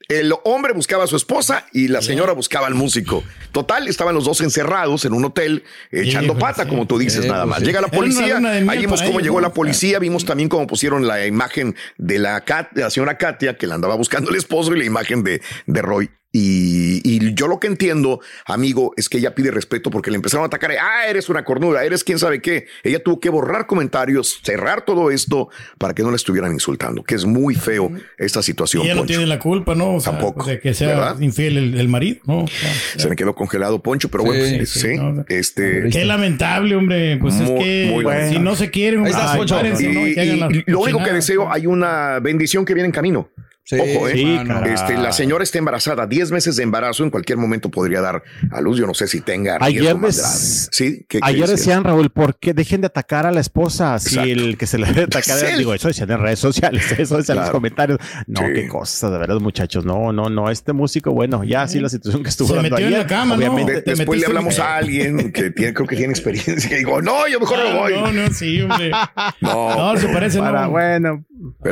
El 0.08 0.32
hombre 0.44 0.72
buscaba 0.72 1.04
a 1.04 1.06
su 1.06 1.16
esposa 1.16 1.66
y 1.74 1.88
la 1.88 2.00
señora 2.00 2.32
buscaba 2.32 2.66
al 2.66 2.74
músico. 2.74 3.22
Total, 3.52 3.86
estaban 3.88 4.14
los 4.14 4.24
dos 4.24 4.40
encerrados 4.40 5.04
en 5.04 5.12
un 5.12 5.22
hotel 5.26 5.64
echando 5.90 6.32
Híjole, 6.32 6.40
pata, 6.40 6.66
como 6.66 6.86
tú 6.86 6.98
dices, 6.98 7.26
nada 7.26 7.44
más. 7.44 7.60
Llega 7.60 7.82
la 7.82 7.88
policía, 7.88 8.38
ahí 8.72 8.78
vimos 8.78 9.02
cómo 9.02 9.20
llegó 9.20 9.40
la 9.42 9.52
policía, 9.52 9.98
vimos 9.98 10.24
también 10.24 10.48
cómo 10.48 10.66
pusieron 10.66 11.06
la 11.06 11.26
imagen 11.26 11.76
de 11.98 12.18
la, 12.18 12.42
Kat- 12.46 12.70
de 12.72 12.82
la 12.82 12.90
señora 12.90 13.18
Katia, 13.18 13.58
que 13.58 13.66
la 13.66 13.74
andaba 13.74 13.96
buscando 13.96 14.30
el 14.30 14.36
esposo, 14.36 14.74
y 14.74 14.78
la 14.78 14.84
imagen 14.86 15.22
de, 15.24 15.42
de 15.66 15.82
Roy. 15.82 16.10
Y, 16.40 17.00
y 17.04 17.34
yo 17.34 17.48
lo 17.48 17.58
que 17.58 17.66
entiendo, 17.66 18.20
amigo, 18.46 18.92
es 18.96 19.08
que 19.08 19.18
ella 19.18 19.34
pide 19.34 19.50
respeto 19.50 19.90
porque 19.90 20.10
le 20.10 20.16
empezaron 20.16 20.44
a 20.44 20.46
atacar. 20.46 20.70
Ah, 20.80 21.08
eres 21.08 21.28
una 21.28 21.44
cornuda, 21.44 21.84
eres 21.84 22.04
quién 22.04 22.20
sabe 22.20 22.40
qué. 22.40 22.66
Ella 22.84 23.02
tuvo 23.02 23.18
que 23.18 23.28
borrar 23.28 23.66
comentarios, 23.66 24.38
cerrar 24.44 24.84
todo 24.84 25.10
esto 25.10 25.48
para 25.78 25.94
que 25.94 26.02
no 26.04 26.10
la 26.10 26.16
estuvieran 26.16 26.52
insultando, 26.52 27.02
que 27.02 27.16
es 27.16 27.24
muy 27.24 27.56
feo 27.56 27.90
esta 28.18 28.40
situación. 28.42 28.84
Y 28.84 28.86
ella 28.86 28.94
no 28.94 29.04
tiene 29.04 29.26
la 29.26 29.40
culpa, 29.40 29.74
¿no? 29.74 29.96
O 29.96 30.00
sea, 30.00 30.12
Tampoco, 30.12 30.44
De 30.44 30.60
que 30.60 30.74
sea 30.74 30.88
¿verdad? 30.88 31.20
infiel 31.20 31.56
el, 31.56 31.80
el 31.80 31.88
marido, 31.88 32.20
¿no? 32.24 32.44
O 32.44 32.46
sea, 32.46 32.70
Se 32.96 33.08
me 33.08 33.16
quedó 33.16 33.34
congelado 33.34 33.82
Poncho, 33.82 34.08
pero 34.08 34.24
bueno, 34.24 34.44
Sí, 34.44 34.56
pues, 34.56 34.70
sí, 34.70 34.80
sí, 34.80 34.96
no, 34.96 35.24
este. 35.28 35.88
Qué 35.90 36.04
lamentable, 36.04 36.76
hombre. 36.76 37.16
Pues 37.16 37.34
es 37.34 37.50
que 37.50 37.90
muy 37.92 38.04
si 38.28 38.38
no 38.38 38.54
se 38.54 38.70
quieren, 38.70 39.02
¿no? 39.02 39.08
Y, 39.08 39.10
Y 39.10 40.14
que 40.14 40.20
hagan 40.20 40.54
y 40.54 40.70
lo 40.70 40.80
único 40.80 41.02
que 41.02 41.12
deseo, 41.12 41.46
¿no? 41.46 41.52
hay 41.52 41.66
una 41.66 42.20
bendición 42.20 42.64
que 42.64 42.74
viene 42.74 42.86
en 42.86 42.92
camino. 42.92 43.28
Sí, 43.68 43.76
Ojo, 43.78 44.08
¿eh? 44.08 44.12
sí. 44.14 44.38
Este, 44.72 44.96
la 44.96 45.12
señora 45.12 45.44
está 45.44 45.58
embarazada, 45.58 46.06
10 46.06 46.30
meses 46.30 46.56
de 46.56 46.62
embarazo, 46.62 47.04
en 47.04 47.10
cualquier 47.10 47.36
momento 47.36 47.70
podría 47.70 48.00
dar 48.00 48.22
a 48.50 48.62
luz. 48.62 48.78
Yo 48.78 48.86
no 48.86 48.94
sé 48.94 49.06
si 49.06 49.20
tenga 49.20 49.58
Ayer 49.60 49.94
des-. 49.98 50.70
Sí, 50.72 51.04
¿Qué- 51.06 51.18
qué 51.18 51.20
Ayer 51.20 51.40
decías? 51.42 51.58
decían, 51.58 51.84
Raúl, 51.84 52.08
¿por 52.08 52.38
qué 52.38 52.54
dejen 52.54 52.80
de 52.80 52.86
atacar 52.86 53.26
a 53.26 53.30
la 53.30 53.40
esposa? 53.40 53.98
Si 53.98 54.14
Exacto. 54.14 54.30
el 54.32 54.56
que 54.56 54.66
se 54.66 54.78
le 54.78 54.86
debe 54.86 55.02
atacar 55.02 55.36
Es 55.44 55.58
digo, 55.58 55.74
eso 55.74 55.88
decían 55.88 56.10
en 56.10 56.18
redes 56.20 56.38
sociales, 56.38 56.82
eso 56.98 57.18
decían 57.18 57.36
en 57.36 57.42
los 57.42 57.50
comentarios. 57.50 57.98
No, 58.26 58.40
Sí. 58.40 58.46
qué 58.54 58.68
cosa, 58.68 59.10
de 59.10 59.18
verdad, 59.18 59.36
muchachos. 59.38 59.84
No, 59.84 60.14
no, 60.14 60.30
no. 60.30 60.50
Este 60.50 60.72
músico, 60.72 61.12
bueno, 61.12 61.44
ya 61.44 61.68
sí 61.68 61.78
la 61.78 61.90
situación 61.90 62.22
que 62.22 62.30
estuvo 62.30 62.48
Se 62.48 62.54
dando 62.54 62.70
metió 62.70 62.86
en 62.86 62.92
la 62.94 63.06
cama, 63.06 63.34
¿no? 63.36 63.40
obviamente, 63.40 63.72
De- 63.74 63.82
te 63.82 63.90
después 63.96 64.18
le 64.18 64.24
en- 64.24 64.30
hablamos 64.30 64.58
a 64.60 64.76
alguien 64.76 65.30
que 65.30 65.50
tiene, 65.50 65.74
creo 65.74 65.86
que 65.86 65.96
tiene 65.96 66.12
experiencia, 66.12 66.70
que 66.70 66.76
digo, 66.78 67.02
no, 67.02 67.28
yo 67.28 67.38
mejor 67.38 67.58
no 67.58 67.80
voy. 67.80 67.92
No, 67.92 68.12
no, 68.12 68.30
sí, 68.32 68.62
hombre. 68.62 68.92
No, 69.42 69.92
No, 69.92 70.00
se 70.00 70.08
parece, 70.08 70.38
para, 70.38 70.62
no. 70.62 70.70
bueno, 70.70 71.24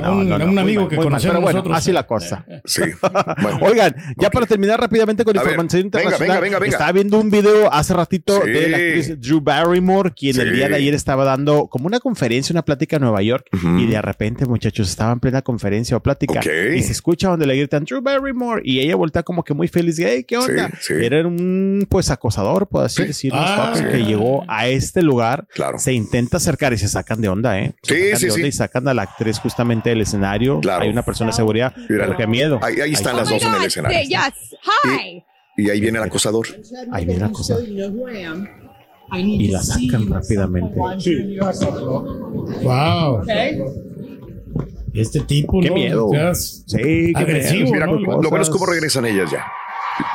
A 0.03 0.11
un- 0.13 0.59
amigo 0.59 0.89
que 0.89 0.97
conocemos 0.97 1.23
pero 1.35 1.41
bueno, 1.41 1.59
nosotros. 1.59 1.79
así 1.79 1.93
la 1.93 2.07
cosa. 2.07 2.45
sí. 2.65 2.83
Bueno. 3.43 3.59
Oigan, 3.63 3.95
ya 4.17 4.31
para 4.31 4.47
terminar 4.47 4.81
rápidamente 4.81 5.25
con 5.25 5.35
información 5.37 5.83
venga, 5.83 6.01
internacional. 6.01 6.21
venga, 6.29 6.41
venga, 6.41 6.59
venga. 6.59 6.73
Estaba 6.77 6.93
viendo 6.93 7.19
un 7.21 7.31
video 7.31 7.73
hace 7.73 7.95
ratito 7.95 8.41
Sí. 8.45 8.51
de 8.51 8.69
la 8.69 8.77
actriz 8.77 9.21
Drew 9.21 9.41
Barrymore, 9.41 10.13
quien 10.17 10.39
el 10.41 10.51
Sí. 10.51 10.55
día 10.57 10.69
de 10.69 10.77
ayer 10.77 10.95
estaba 10.95 11.25
dando 11.25 11.67
como 11.69 11.87
una 11.87 12.01
conferencia, 12.01 12.53
una 12.53 12.65
plática 12.65 12.97
en 12.97 13.03
Nueva 13.03 13.23
York, 13.23 13.47
y 13.79 13.87
de 13.87 14.01
repente, 14.03 14.47
muchachos, 14.47 14.89
estaba 14.89 15.13
en 15.13 15.21
plena 15.21 15.43
conferencia 15.43 15.97
o 15.97 16.01
plática, 16.03 16.41
Ok. 16.41 16.47
y 16.77 16.83
se 16.83 16.93
escucha 16.93 17.29
donde 17.29 17.47
le 17.47 17.57
gritan 17.57 17.85
Drew 17.85 18.01
Barrymore, 18.03 18.63
y 18.65 18.81
ella 18.81 18.97
voltea 18.97 19.23
como 19.23 19.43
que 19.45 19.55
muy 19.55 19.69
feliz, 19.69 19.99
hey, 19.99 20.25
¿qué 20.27 20.37
onda? 20.39 20.69
Sí, 20.81 20.95
sí. 20.99 21.05
Era 21.05 21.27
un 21.27 21.87
pues 21.89 22.11
acosador, 22.11 22.69
por 22.69 22.85
así 22.85 23.03
Sí. 23.03 23.09
decirlo, 23.09 23.39
Ah, 23.41 23.73
sí. 23.77 23.85
que 23.85 24.05
llegó 24.05 24.45
a 24.49 24.67
este 24.69 25.03
lugar, 25.03 25.47
Claro. 25.55 25.79
se 25.79 25.93
intenta 25.93 26.37
acercar 26.39 26.73
y 26.73 26.79
se 26.79 26.89
sacan 26.89 27.21
de 27.21 27.29
onda, 27.29 27.59
¿eh? 27.59 27.75
Se 27.83 27.95
Sí, 27.95 28.03
sacan 28.05 28.19
sí, 28.21 28.27
de 28.27 28.33
onda 28.33 28.43
sí. 28.43 28.49
Y 28.49 28.53
sacan 28.53 28.89
a 28.89 28.95
la 28.95 29.03
actriz 29.03 29.39
justamente 29.57 29.89
del 29.89 30.03
escenario. 30.03 30.61
Claro. 30.61 30.83
Hay 30.83 30.91
una 30.91 31.03
persona 31.03 31.31
de 31.31 31.37
seguridad, 31.37 31.73
pero 31.89 32.15
qué 32.15 32.27
miedo. 32.27 32.59
Ahí, 32.63 32.79
ahí 32.81 32.93
están 32.93 33.17
las 33.17 33.31
dos 33.31 33.43
en 33.43 33.55
el 33.55 33.65
escenario. 33.65 33.99
Y 35.57 35.71
ahí 35.71 35.81
viene 35.81 35.97
el 35.99 36.05
acosador. 36.05 36.47
Ahí 36.93 37.07
viene 37.07 37.21
la 37.23 37.33
cosa. 37.33 37.57
Y 39.15 39.49
la 39.49 39.63
sacan 39.63 40.11
rápidamente. 40.11 40.79
Wow. 42.63 43.23
Este 44.93 45.21
tipo, 45.21 45.61
Qué 45.61 45.69
¿no? 45.69 45.75
miedo. 45.75 46.07
O 46.09 46.13
sea, 46.13 46.35
Sí, 46.35 46.67
qué 46.77 47.13
Agresivo, 47.15 47.71
miedo. 47.71 47.73
Mira, 47.73 47.87
¿no? 47.87 48.23
lo 48.23 48.31
bueno 48.31 48.43
es 48.43 48.51
cómo 48.51 48.67
regresan 48.67 49.05
ellas 49.07 49.31
ya. 49.31 49.47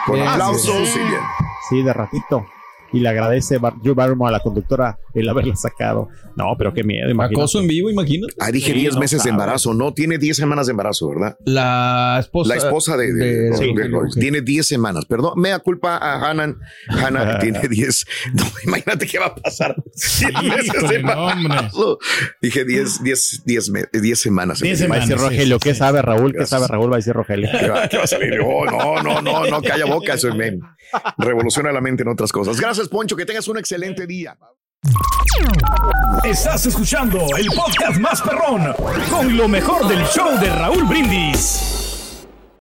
Con 0.05 0.17
Sí, 0.17 0.21
aplausos 0.27 0.87
sí. 0.89 0.99
y 0.99 1.07
bien. 1.09 1.21
Sí, 1.69 1.83
de 1.83 1.93
ratito. 1.93 2.45
Y 2.93 2.99
le 2.99 3.09
agradece 3.09 3.57
Bar 3.57 3.73
Drew 3.81 3.95
Barrymore 3.95 4.29
a 4.29 4.37
la 4.37 4.39
conductora 4.43 4.97
el 5.13 5.27
haberla 5.29 5.55
sacado. 5.55 6.09
No, 6.35 6.55
pero 6.57 6.73
qué 6.73 6.83
miedo, 6.83 7.09
imagínate. 7.09 7.41
Acoso 7.41 7.59
en 7.59 7.67
vivo, 7.67 7.89
imagínate. 7.89 8.33
Ah, 8.39 8.51
dije 8.51 8.73
Sí, 8.73 8.79
10 8.79 8.93
no 8.95 8.99
meses 8.99 9.19
de 9.19 9.29
sabe. 9.29 9.29
embarazo. 9.31 9.73
No, 9.73 9.93
tiene 9.93 10.17
10 10.17 10.35
semanas 10.37 10.67
de 10.67 10.71
embarazo, 10.71 11.09
¿verdad? 11.09 11.37
La 11.45 12.17
esposa. 12.19 12.49
La 12.49 12.55
esposa 12.55 12.97
de, 12.97 13.13
de- 13.13 13.25
de- 13.25 13.49
de- 13.51 13.57
sí. 13.57 13.73
de 13.73 13.87
Royce. 13.87 14.19
Tiene 14.19 14.41
10 14.41 14.65
semanas. 14.67 15.05
Perdón, 15.05 15.33
me 15.37 15.49
da 15.49 15.59
culpa 15.59 15.97
a 15.97 16.29
Hannah. 16.29 16.55
Hannah 16.89 17.39
tiene 17.39 17.59
10. 17.67 18.05
No, 18.33 18.43
imagínate 18.65 19.07
qué 19.07 19.19
va 19.19 19.27
a 19.27 19.35
pasar. 19.35 19.75
10 19.93 20.43
meses 20.43 20.89
de 20.89 20.95
embarazo. 20.97 21.97
Dije 22.41 22.65
10, 22.65 23.03
10, 23.03 23.43
10, 23.45 23.69
me- 23.69 23.85
10 23.93 24.19
semanas. 24.19 24.59
10 24.59 24.69
Va 24.69 24.69
a 24.69 24.69
decir 24.71 24.85
semanas, 24.85 25.07
sí, 25.07 25.13
Rogelio, 25.15 25.55
sí, 25.57 25.63
¿qué 25.69 25.73
sí. 25.73 25.79
sabe 25.79 26.01
Raúl? 26.01 26.33
¿Qué 26.37 26.45
sabe 26.45 26.67
Raúl? 26.67 26.91
Va 26.91 26.95
a 26.95 26.99
decir 26.99 27.13
Rogelio. 27.13 27.49
¿Qué 27.59 27.69
va, 27.69 27.87
qué 27.87 27.97
va 27.97 28.03
a 28.03 28.07
salir? 28.07 28.39
Oh, 28.43 28.65
no, 28.65 29.01
no, 29.03 29.21
no, 29.21 29.45
no, 29.47 29.61
calla 29.61 29.85
boca. 29.85 30.13
Eso 30.13 30.33
me 30.35 30.59
revoluciona 31.17 31.71
la 31.71 31.81
mente 31.81 32.03
en 32.03 32.09
otras 32.09 32.31
cosas. 32.31 32.59
Gracias, 32.59 32.87
Poncho. 32.87 33.15
Que 33.15 33.25
tengas 33.25 33.47
un 33.47 33.57
excelente 33.57 34.07
día. 34.07 34.37
Estás 36.23 36.65
escuchando 36.65 37.19
el 37.37 37.47
podcast 37.47 37.99
más 37.99 38.21
perrón 38.21 38.73
con 39.09 39.35
lo 39.37 39.47
mejor 39.47 39.87
del 39.87 40.03
show 40.05 40.39
de 40.39 40.49
Raúl 40.49 40.83
Brindis. 40.85 41.80